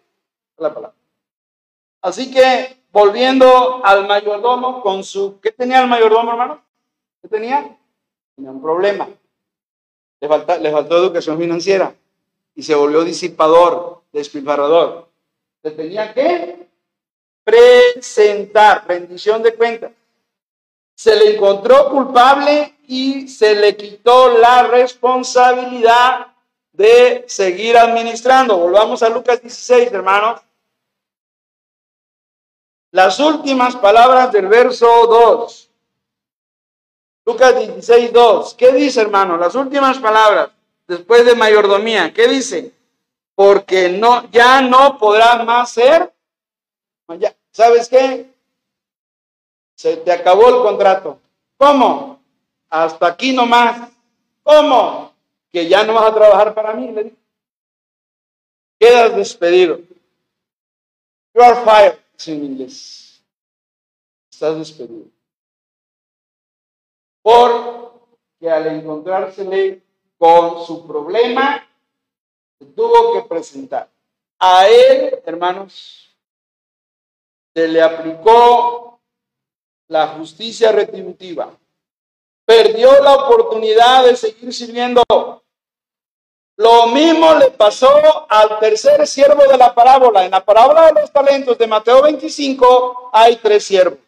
[0.57, 0.95] La palabra.
[2.01, 5.41] Así que, volviendo al mayordomo con su...
[5.41, 6.61] ¿Qué tenía el mayordomo, hermano?
[7.21, 7.77] ¿Qué tenía?
[8.37, 9.09] Tenía un problema.
[10.21, 11.93] Le, falta, le faltó educación financiera
[12.55, 15.09] y se volvió disipador, despilfarrador.
[15.61, 16.69] Se tenía que
[17.43, 19.91] presentar, rendición de cuentas.
[20.95, 26.27] Se le encontró culpable y se le quitó la responsabilidad
[26.71, 28.57] de seguir administrando.
[28.57, 30.44] Volvamos a Lucas 16, hermanos.
[32.95, 35.69] Las últimas palabras del verso 2.
[37.25, 38.53] Lucas 16, 2.
[38.53, 39.35] ¿Qué dice, hermano?
[39.35, 40.51] Las últimas palabras
[40.87, 42.13] después de mayordomía.
[42.13, 42.71] ¿Qué dice?
[43.35, 46.13] Porque no, ya no podrás más ser.
[47.51, 48.33] ¿Sabes qué?
[49.75, 51.19] Se te acabó el contrato.
[51.57, 52.21] ¿Cómo?
[52.69, 53.89] Hasta aquí nomás.
[54.41, 55.11] ¿Cómo?
[55.51, 57.13] Que ya no vas a trabajar para mí, le
[58.79, 59.79] Quedas despedido.
[61.33, 61.94] You are fired,
[62.27, 63.23] en inglés.
[64.31, 65.05] Estás despedido.
[67.21, 69.81] Porque al encontrársele
[70.17, 71.67] con su problema,
[72.75, 73.89] tuvo que presentar.
[74.39, 76.15] A él, hermanos,
[77.53, 78.99] se le aplicó
[79.87, 81.57] la justicia retributiva.
[82.45, 85.01] Perdió la oportunidad de seguir sirviendo.
[86.57, 87.89] Lo mismo le pasó
[88.29, 90.23] al tercer siervo de la parábola.
[90.25, 93.99] En la parábola de los talentos de Mateo 25 hay tres siervos.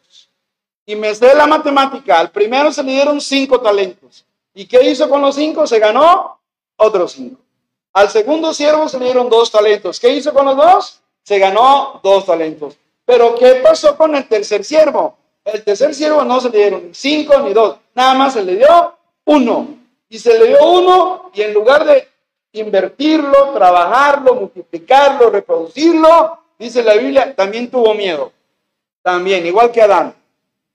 [0.85, 2.19] Y me sé la matemática.
[2.19, 4.25] Al primero se le dieron cinco talentos.
[4.53, 5.67] ¿Y qué hizo con los cinco?
[5.67, 6.39] Se ganó
[6.77, 7.41] otros cinco.
[7.93, 9.99] Al segundo siervo se le dieron dos talentos.
[9.99, 11.01] ¿Qué hizo con los dos?
[11.23, 12.77] Se ganó dos talentos.
[13.03, 15.17] Pero ¿qué pasó con el tercer siervo?
[15.43, 18.97] El tercer siervo no se le dieron cinco ni dos, nada más se le dio
[19.25, 19.67] uno.
[20.09, 22.07] Y se le dio uno y en lugar de
[22.57, 28.31] invertirlo, trabajarlo, multiplicarlo, reproducirlo, dice la Biblia, también tuvo miedo.
[29.01, 30.15] También, igual que Adán.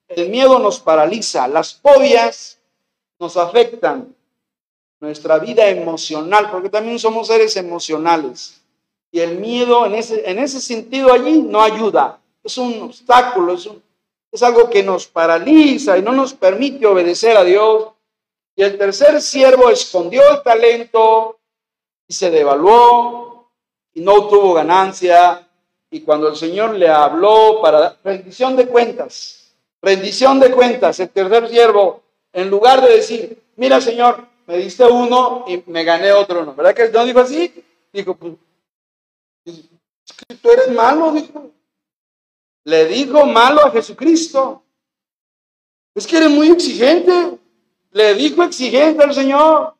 [0.08, 1.48] El miedo nos paraliza.
[1.48, 2.58] Las fobias
[3.18, 4.14] nos afectan
[5.00, 8.62] nuestra vida emocional, porque también somos seres emocionales.
[9.10, 13.68] Y el miedo en ese, en ese sentido allí no ayuda, es un obstáculo, es,
[14.30, 17.88] es algo que nos paraliza y no nos permite obedecer a Dios.
[18.56, 21.38] Y el tercer siervo escondió el talento
[22.12, 23.50] se devaluó
[23.94, 25.48] y no tuvo ganancia.
[25.90, 31.48] Y cuando el Señor le habló para rendición de cuentas, rendición de cuentas, el tercer
[31.48, 32.02] siervo
[32.32, 36.54] en lugar de decir, mira Señor, me diste uno y me gané otro ¿no?
[36.54, 37.52] ¿Verdad que no dijo así?
[37.92, 38.34] Dijo, pues,
[39.44, 41.50] es que tú eres malo, dijo.
[42.64, 44.62] Le dijo malo a Jesucristo.
[45.94, 47.38] Es que eres muy exigente.
[47.90, 49.74] Le dijo exigente al Señor.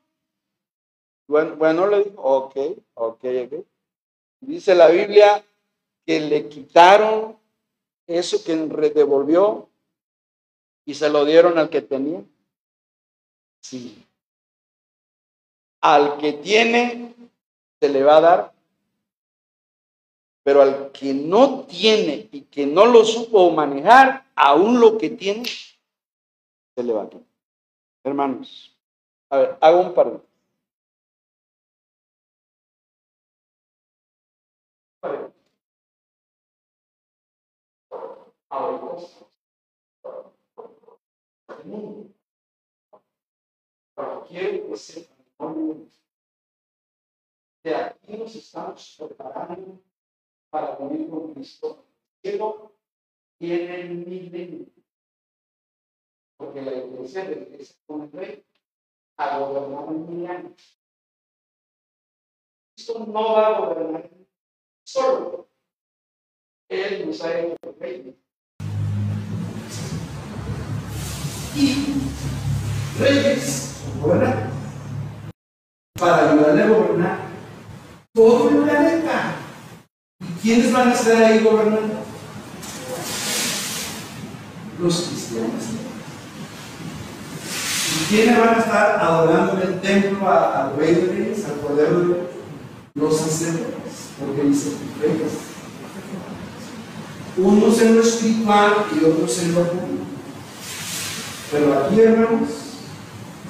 [1.32, 2.56] Bueno, bueno le dijo, ok,
[2.92, 3.64] ok, ok.
[4.40, 5.42] Dice la Biblia
[6.04, 7.38] que le quitaron
[8.06, 8.54] eso que
[8.90, 9.70] devolvió
[10.84, 12.22] y se lo dieron al que tenía.
[13.62, 14.06] Sí.
[15.80, 17.14] Al que tiene,
[17.80, 18.52] se le va a dar.
[20.42, 25.44] Pero al que no tiene y que no lo supo manejar, aún lo que tiene,
[26.74, 27.22] se le va a dar.
[28.04, 28.76] Hermanos,
[29.30, 30.20] a ver, hago un par
[38.52, 39.26] de.
[43.96, 45.22] Ahora, quiero que sepan
[47.62, 49.80] de aquí nos estamos preparando
[50.50, 51.86] para vivir con Cristo.
[52.20, 52.74] Cielo
[53.38, 54.66] tiene el milenio.
[56.36, 58.44] Porque la iglesia regresa con el rey
[59.16, 60.80] a gobernar en mil años.
[62.74, 64.10] Cristo no va a gobernar
[64.84, 65.48] solo.
[66.68, 68.18] Él nos ha hecho rey.
[71.54, 71.86] Y
[72.98, 74.50] reyes gobernar.
[75.98, 77.18] Para ayudarle a gobernar
[78.14, 79.34] todo el planeta.
[80.20, 82.02] ¿Y quiénes van a estar ahí gobernando?
[84.78, 85.62] Los cristianos.
[88.00, 92.00] ¿Y quiénes van a estar adorando en el templo al Rey de Reyes, al Cordero
[92.00, 92.32] de?
[92.94, 95.32] Los sacerdotes, porque dice reyes.
[97.38, 100.01] Unos en lo espiritual y otros en lo público.
[101.52, 102.48] Pero aquí, hermanos,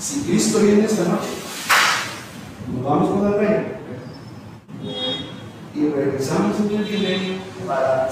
[0.01, 1.29] si Cristo viene esta noche,
[2.75, 3.65] nos vamos con el reino
[5.73, 7.35] y regresamos en el milenio
[7.65, 8.11] para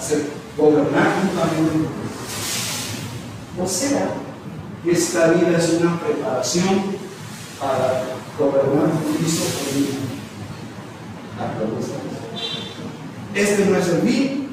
[0.56, 2.00] gobernar juntamente con
[3.58, 4.10] ¿No será
[4.84, 6.82] que esta vida es una preparación
[7.58, 8.04] para
[8.38, 9.88] gobernar con Cristo por mí?
[13.34, 14.50] Este no es el fin.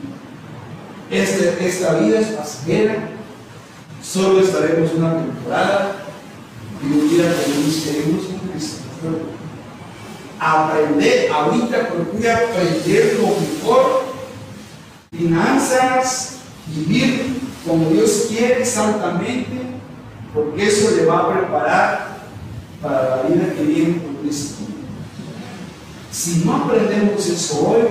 [1.11, 3.16] Este, esta vida es pasajera
[4.13, 5.97] Solo estaremos una temporada
[6.81, 8.83] y un día queremos con Cristo.
[10.39, 14.03] Aprender, ahorita procure aprender lo mejor,
[15.11, 16.35] finanzas,
[16.67, 17.37] vivir
[17.67, 19.57] como Dios quiere santamente,
[20.33, 22.17] porque eso le va a preparar
[22.81, 24.63] para la vida que viene con Cristo.
[26.13, 27.81] Si no aprendemos eso hoy,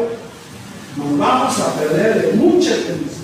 [0.96, 3.16] nos vamos a perder de muchas bendiciones.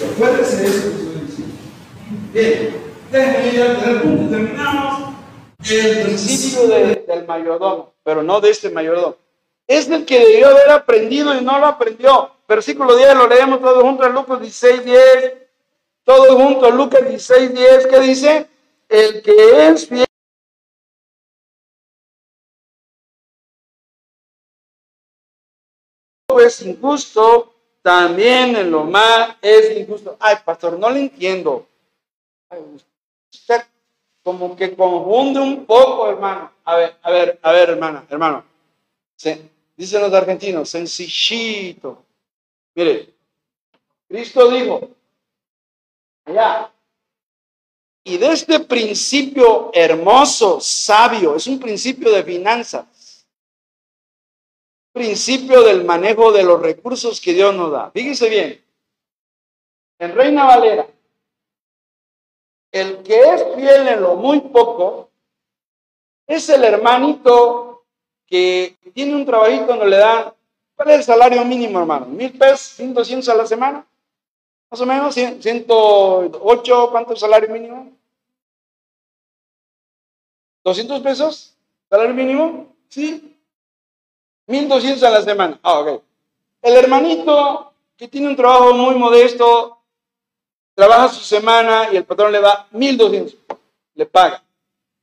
[0.00, 1.13] Recuérdense de eso que.
[2.32, 2.74] Bien,
[3.06, 5.14] al tercer punto, terminamos.
[5.70, 9.16] El principio de- del mayordomo, pero no de este mayordomo.
[9.66, 12.30] Es del que debió haber aprendido y no lo aprendió.
[12.46, 15.34] Versículo 10, lo leemos todos juntos, Lucas 16, 10.
[16.04, 17.86] Todos juntos, Lucas 16, 10.
[17.86, 18.46] ¿Qué dice?
[18.88, 20.04] El que es fiel.
[26.44, 30.16] es injusto, también en lo más es injusto.
[30.20, 31.66] Ay, pastor, no le entiendo.
[33.32, 33.62] Usted
[34.22, 36.52] como que confunde un poco, hermano.
[36.64, 38.44] A ver, a ver, a ver, hermana, hermano.
[39.16, 42.04] Se- dicen los argentinos, sencillito.
[42.74, 43.14] Mire,
[44.08, 44.90] Cristo dijo,
[46.24, 46.72] allá,
[48.04, 53.26] y de este principio hermoso, sabio, es un principio de finanzas,
[54.92, 57.90] principio del manejo de los recursos que Dios nos da.
[57.90, 58.64] Fíjese bien,
[59.98, 60.86] en Reina Valera,
[62.80, 65.10] el que es fiel en lo muy poco
[66.26, 67.84] es el hermanito
[68.26, 70.32] que tiene un trabajito donde le dan,
[70.74, 72.06] ¿cuál es el salario mínimo, hermano?
[72.06, 72.80] ¿Mil pesos?
[72.80, 73.86] ¿Mil doscientos a la semana?
[74.70, 77.92] Más o menos, cien- 108, ¿cuánto es el salario mínimo?
[80.64, 81.54] ¿200 pesos?
[81.90, 82.74] ¿Salario mínimo?
[82.88, 83.36] Sí.
[84.46, 85.58] 1200 a la semana.
[85.62, 86.02] Ah, ok.
[86.62, 89.78] El hermanito que tiene un trabajo muy modesto,
[90.74, 93.36] trabaja su semana y el patrón le da 1200,
[93.94, 94.42] le paga.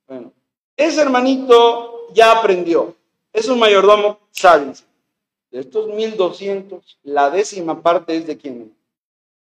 [0.08, 0.32] Bueno,
[0.76, 2.96] ese hermanito ya aprendió,
[3.34, 4.74] es un mayordomo sabio.
[5.50, 8.74] De estos 1200, la décima parte es de quién.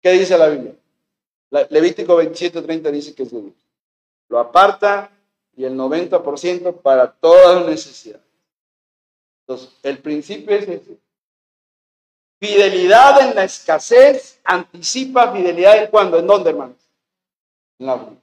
[0.01, 0.74] ¿Qué dice la Biblia?
[1.69, 3.53] Levítico 27:30 dice que es de Dios.
[4.30, 5.11] Lo aparta
[5.55, 8.22] y el 90% para toda necesidad.
[9.41, 10.97] Entonces, el principio es ese.
[12.42, 16.76] Fidelidad en la escasez anticipa fidelidad en cuando, ¿en dónde, hermanos?
[17.78, 18.18] En la vida.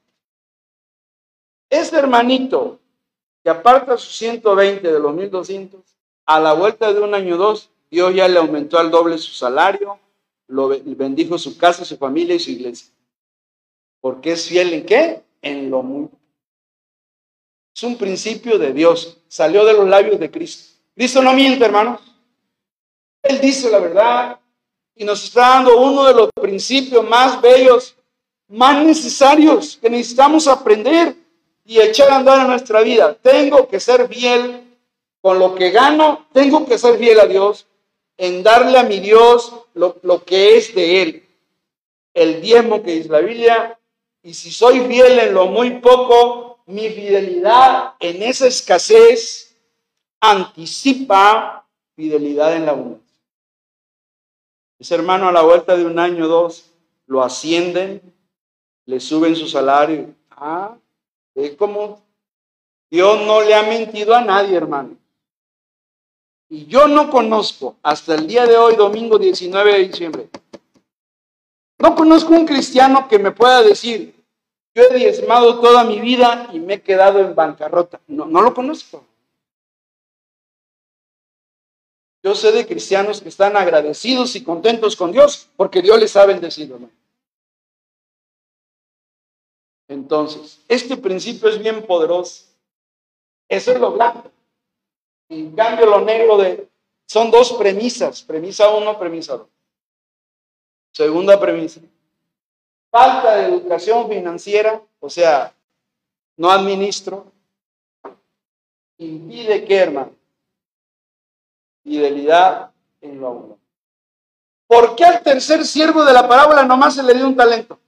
[1.71, 2.81] Ese hermanito
[3.45, 5.81] que aparta sus 120 de los 1200,
[6.27, 9.31] a la vuelta de un año o dos, Dios ya le aumentó al doble su
[9.33, 10.01] salario,
[10.49, 12.93] lo be- bendijo su casa, su familia y su iglesia.
[14.01, 15.23] Porque es fiel en qué?
[15.43, 16.09] En lo muy.
[17.75, 20.75] Es un principio de Dios, salió de los labios de Cristo.
[20.97, 22.01] Cristo no miente, hermanos.
[23.29, 24.41] Él dice la verdad
[24.97, 27.95] y nos está dando uno de los principios más bellos,
[28.49, 31.15] más necesarios que necesitamos aprender
[31.63, 33.15] y echar a andar en nuestra vida.
[33.21, 34.65] Tengo que ser fiel
[35.21, 37.67] con lo que gano, tengo que ser fiel a Dios
[38.17, 41.29] en darle a mi Dios lo, que es de Él.
[42.15, 43.79] El diezmo que dice la Biblia,
[44.23, 49.55] y si soy fiel en lo muy poco, mi fidelidad en esa escasez
[50.19, 53.08] anticipa fidelidad en la abundancia.
[54.79, 56.71] Ese hermano a la vuelta de un año o dos
[57.07, 58.01] lo ascienden,
[58.87, 60.15] le suben su salario.
[60.31, 60.77] Ah,
[61.35, 62.01] es como
[62.91, 64.97] Dios no le ha mentido a nadie, hermano.
[66.49, 70.29] Y yo no conozco hasta el día de hoy, domingo 19 de diciembre,
[71.79, 74.15] no conozco un cristiano que me pueda decir,
[74.75, 78.01] yo he diezmado toda mi vida y me he quedado en bancarrota.
[78.07, 79.05] No, no lo conozco.
[82.29, 86.27] Yo sé de cristianos que están agradecidos y contentos con Dios porque Dios les ha
[86.27, 86.75] bendecido.
[86.75, 86.93] hermano.
[89.89, 92.45] Entonces, este principio es bien poderoso.
[93.49, 94.31] Eso es lo blanco.
[95.31, 96.69] En cambio, lo negro de,
[97.07, 98.23] son dos premisas.
[98.23, 99.49] Premisa uno, premisa dos.
[100.93, 101.81] Segunda premisa.
[102.91, 105.55] Falta de educación financiera, o sea,
[106.37, 107.33] no administro.
[108.99, 110.18] Impide que, hermano,
[111.89, 112.71] fidelidad
[113.01, 113.65] en lo abundante.
[114.67, 117.79] ¿Por qué al tercer siervo de la parábola nomás se le dio un talento?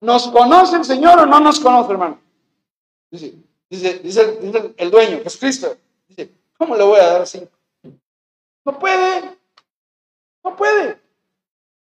[0.00, 2.20] ¿Nos conoce el Señor o no nos conoce, hermano?
[3.10, 3.34] Dice,
[3.68, 5.76] dice, dice, el dueño, Jesucristo.
[6.06, 7.50] Dice, ¿cómo le voy a dar cinco?
[8.64, 9.38] No puede.
[10.44, 11.00] No puede.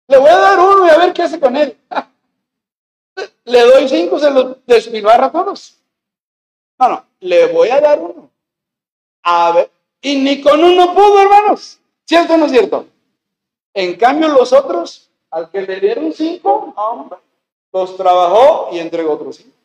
[0.07, 1.77] Le voy a dar uno y a ver qué hace con él.
[3.45, 5.75] Le doy cinco, se los despilbarra a todos.
[6.79, 8.31] No, no, le voy a dar uno.
[9.23, 9.69] A ver,
[10.01, 11.79] y ni con uno pudo, hermanos.
[12.05, 12.87] ¿Cierto o no es cierto?
[13.73, 16.73] En cambio, los otros, al que le dieron cinco,
[17.71, 19.55] los trabajó y entregó otros cinco.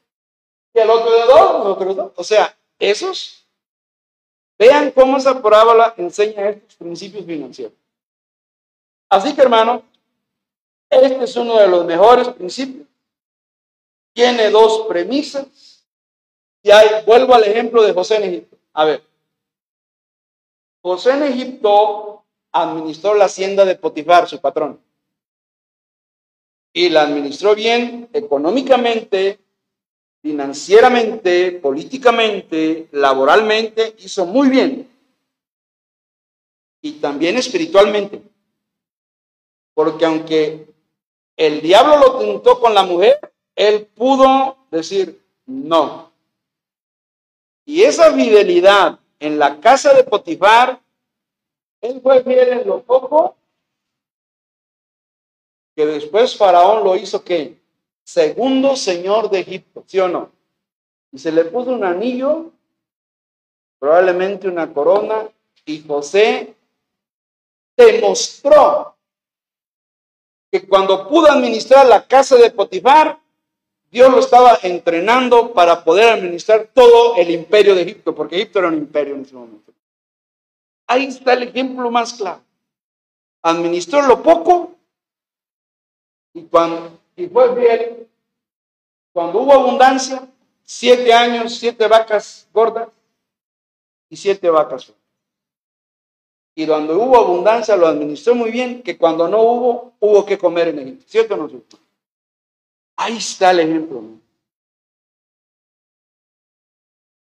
[0.75, 2.13] Y el otro de dos, los otros dos.
[2.17, 3.47] O sea, esos,
[4.59, 7.73] vean cómo esa parábola enseña estos principios financieros.
[9.09, 9.83] Así que, hermano,
[10.91, 12.87] este es uno de los mejores principios.
[14.13, 15.85] Tiene dos premisas.
[16.63, 18.57] Y ahí vuelvo al ejemplo de José en Egipto.
[18.73, 19.03] A ver,
[20.85, 24.79] José en Egipto administró la hacienda de Potifar, su patrón.
[26.75, 29.41] Y la administró bien económicamente,
[30.21, 34.87] financieramente, políticamente, laboralmente, hizo muy bien.
[36.83, 38.21] Y también espiritualmente.
[39.73, 40.69] Porque aunque
[41.35, 46.13] el diablo lo tentó con la mujer, él pudo decir no.
[47.65, 50.81] Y esa fidelidad en la casa de Potifar,
[51.81, 53.37] él fue fiel en lo poco,
[55.77, 57.61] que después Faraón lo hizo que
[58.05, 60.31] segundo señor de Egipto, ¿sí o no?
[61.11, 62.53] Y se le puso un anillo,
[63.79, 65.29] probablemente una corona,
[65.65, 66.55] y José
[67.77, 68.97] demostró
[70.51, 73.19] que cuando pudo administrar la casa de Potifar,
[73.95, 78.67] Dios lo estaba entrenando para poder administrar todo el imperio de Egipto, porque Egipto era
[78.67, 79.73] un imperio en ese momento.
[80.89, 82.43] Ahí está el ejemplo más claro.
[83.41, 84.75] Administró lo poco
[86.33, 88.09] y, cuando, y fue bien.
[89.13, 90.27] Cuando hubo abundancia,
[90.65, 92.89] siete años, siete vacas gordas
[94.11, 94.93] y siete vacas.
[96.57, 100.67] Y cuando hubo abundancia lo administró muy bien, que cuando no hubo, hubo que comer
[100.67, 101.05] en Egipto.
[101.07, 101.84] ¿Cierto o no cierto?
[103.05, 104.03] Ahí está el ejemplo.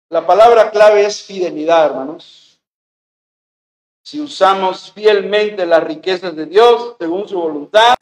[0.10, 2.62] La palabra clave es fidelidad, hermanos.
[4.04, 7.96] Si usamos fielmente las riquezas de Dios según su voluntad,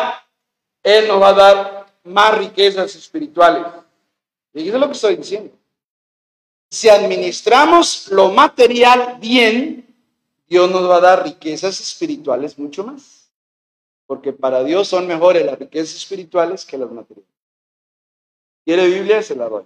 [0.83, 3.65] Él nos va a dar más riquezas espirituales.
[4.53, 5.55] Y eso es lo que estoy diciendo.
[6.69, 9.95] Si administramos lo material bien,
[10.49, 13.31] Dios nos va a dar riquezas espirituales mucho más.
[14.05, 17.38] Porque para Dios son mejores las riquezas espirituales que las materiales.
[18.65, 19.21] ¿Quiere Biblia?
[19.21, 19.65] Se la doy.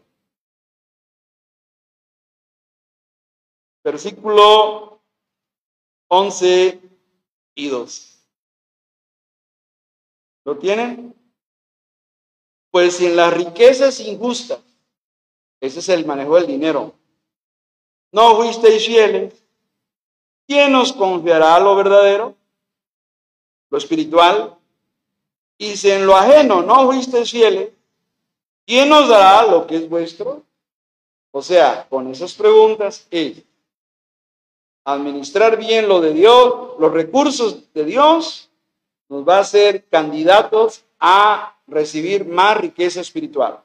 [3.84, 5.02] Versículo
[6.08, 6.80] 11
[7.56, 8.20] y 2.
[10.46, 11.14] ¿Lo tienen?
[12.72, 14.60] Pues si en las riquezas injustas,
[15.60, 16.94] ese es el manejo del dinero,
[18.12, 19.44] no fuisteis fieles,
[20.48, 22.36] ¿Quién nos confiará lo verdadero?
[23.70, 24.58] Lo espiritual.
[25.58, 27.70] Y si en lo ajeno no fuiste fieles,
[28.66, 30.44] ¿quién nos dará lo que es vuestro?
[31.32, 33.44] O sea, con esas preguntas es
[34.86, 38.50] administrar bien lo de Dios, los recursos de Dios,
[39.10, 43.60] nos va a hacer candidatos a recibir más riqueza espiritual.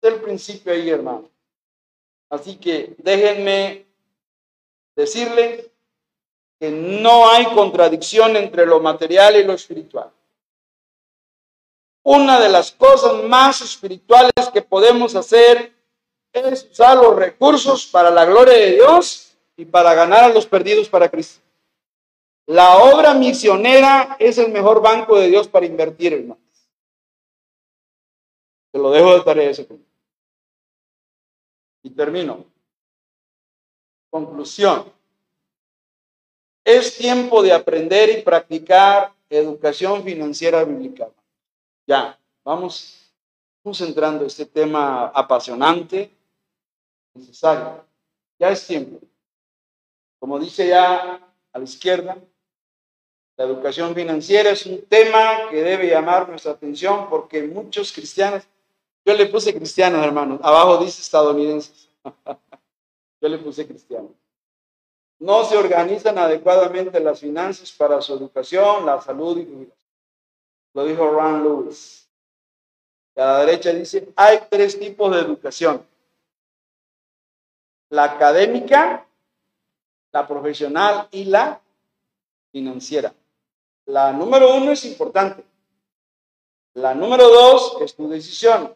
[0.00, 1.28] Es el principio ahí, hermano.
[2.30, 3.86] Así que déjenme
[4.94, 5.70] decirle
[6.60, 10.10] que no hay contradicción entre lo material y lo espiritual.
[12.02, 15.72] Una de las cosas más espirituales que podemos hacer
[16.32, 20.88] es usar los recursos para la gloria de Dios y para ganar a los perdidos
[20.88, 21.40] para Cristo.
[22.46, 26.38] La obra misionera es el mejor banco de Dios para invertir, hermanos.
[28.72, 29.84] Te lo dejo de tarea ese punto.
[31.82, 32.44] Y termino.
[34.10, 34.90] Conclusión.
[36.64, 41.08] Es tiempo de aprender y practicar educación financiera bíblica.
[41.88, 43.14] Ya, vamos
[43.62, 46.14] concentrando este tema apasionante,
[47.14, 47.82] necesario.
[48.38, 49.00] Ya es tiempo.
[50.18, 51.18] Como dice ya
[51.50, 52.18] a la izquierda,
[53.38, 58.42] la educación financiera es un tema que debe llamar nuestra atención porque muchos cristianos,
[59.06, 61.88] yo le puse cristianos, hermanos, abajo dice estadounidenses.
[63.22, 64.12] yo le puse cristianos
[65.18, 69.77] no se organizan adecuadamente las finanzas para su educación, la salud y jubilación.
[70.78, 72.08] Lo dijo Ron Lewis.
[73.16, 75.84] a la derecha dice, hay tres tipos de educación.
[77.88, 79.04] La académica,
[80.12, 81.60] la profesional y la
[82.52, 83.12] financiera.
[83.86, 85.42] La número uno es importante.
[86.74, 88.72] La número dos es tu decisión.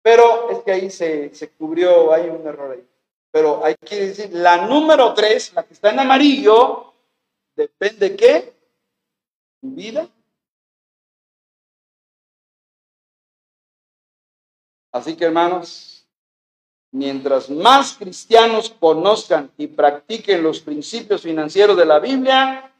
[0.00, 2.88] Pero es que ahí se, se cubrió, hay un error ahí.
[3.30, 6.94] Pero hay que decir, la número tres, la que está en amarillo,
[7.54, 8.54] depende de qué?
[9.60, 10.08] Vida.
[14.94, 16.06] Así que hermanos,
[16.92, 22.72] mientras más cristianos conozcan y practiquen los principios financieros de la Biblia,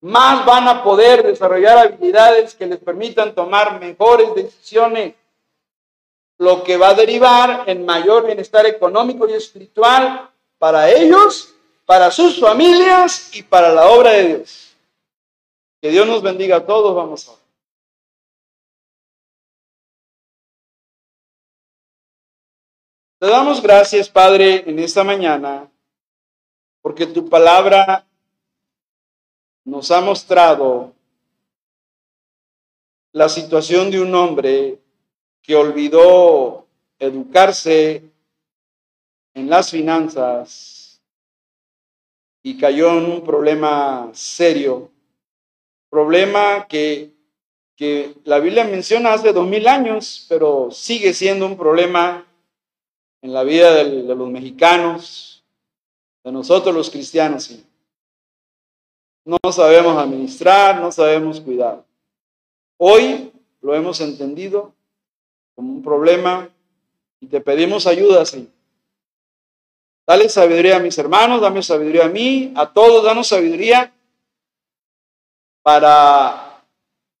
[0.00, 5.14] más van a poder desarrollar habilidades que les permitan tomar mejores decisiones,
[6.36, 10.28] lo que va a derivar en mayor bienestar económico y espiritual
[10.58, 11.54] para ellos,
[11.86, 14.76] para sus familias y para la obra de Dios.
[15.80, 17.39] Que Dios nos bendiga a todos, vamos a
[23.20, 25.70] Te damos gracias, Padre, en esta mañana,
[26.80, 28.06] porque tu palabra
[29.62, 30.94] nos ha mostrado
[33.12, 34.78] la situación de un hombre
[35.42, 36.66] que olvidó
[36.98, 38.04] educarse
[39.34, 41.02] en las finanzas
[42.42, 44.90] y cayó en un problema serio,
[45.90, 47.10] problema que,
[47.76, 52.26] que la Biblia menciona hace dos mil años, pero sigue siendo un problema
[53.22, 55.42] en la vida de, los mexicanos,
[56.24, 57.58] de nosotros los cristianos.
[59.24, 61.84] No sabemos administrar, no sabemos cuidar.
[62.78, 64.72] Hoy lo hemos entendido
[65.54, 66.48] como un problema
[67.20, 68.48] y te pedimos ayuda, Señor.
[70.06, 73.92] Dale sabiduría a mis hermanos, dame sabiduría a mí, a todos, danos sabiduría
[75.62, 76.64] para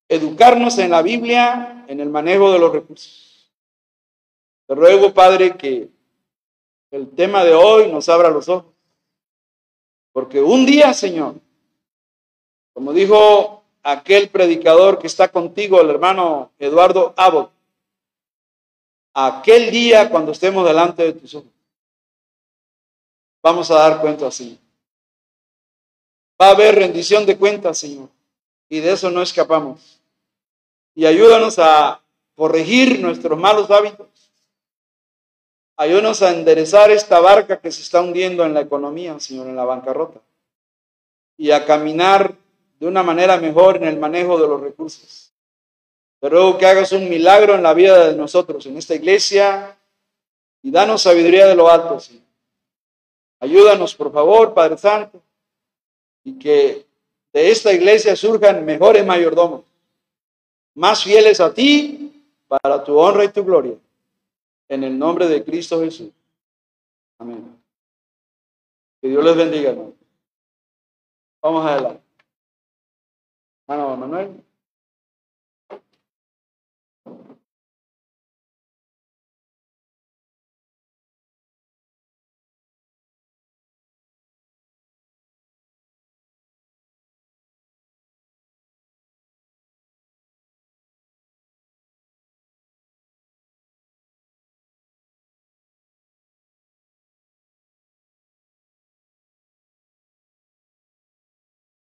[0.08, 3.29] educarnos en la Biblia, en el manejo de los recursos.
[4.70, 5.90] Te ruego, Padre, que
[6.92, 8.72] el tema de hoy nos abra los ojos.
[10.12, 11.34] Porque un día, Señor,
[12.72, 17.50] como dijo aquel predicador que está contigo, el hermano Eduardo Abbott,
[19.12, 21.50] aquel día cuando estemos delante de tus ojos,
[23.42, 24.56] vamos a dar cuenta así.
[26.40, 28.08] Va a haber rendición de cuentas, Señor,
[28.68, 30.00] y de eso no escapamos.
[30.94, 32.00] Y ayúdanos a
[32.36, 34.09] corregir nuestros malos hábitos.
[35.80, 39.64] Ayúdanos a enderezar esta barca que se está hundiendo en la economía, Señor, en la
[39.64, 40.20] bancarrota.
[41.38, 42.34] Y a caminar
[42.78, 45.32] de una manera mejor en el manejo de los recursos.
[46.20, 49.74] Te ruego que hagas un milagro en la vida de nosotros, en esta iglesia,
[50.60, 52.24] y danos sabiduría de lo alto, Señor.
[53.40, 55.22] Ayúdanos, por favor, Padre Santo,
[56.24, 56.84] y que
[57.32, 59.62] de esta iglesia surjan mejores mayordomos,
[60.74, 62.12] más fieles a ti,
[62.46, 63.76] para tu honra y tu gloria.
[64.70, 66.12] En el nombre de Cristo Jesús.
[67.18, 67.60] Amén.
[69.02, 69.94] Que Dios les bendiga, hermano.
[71.42, 72.02] Vamos adelante.
[73.66, 74.44] Hermano Manuel.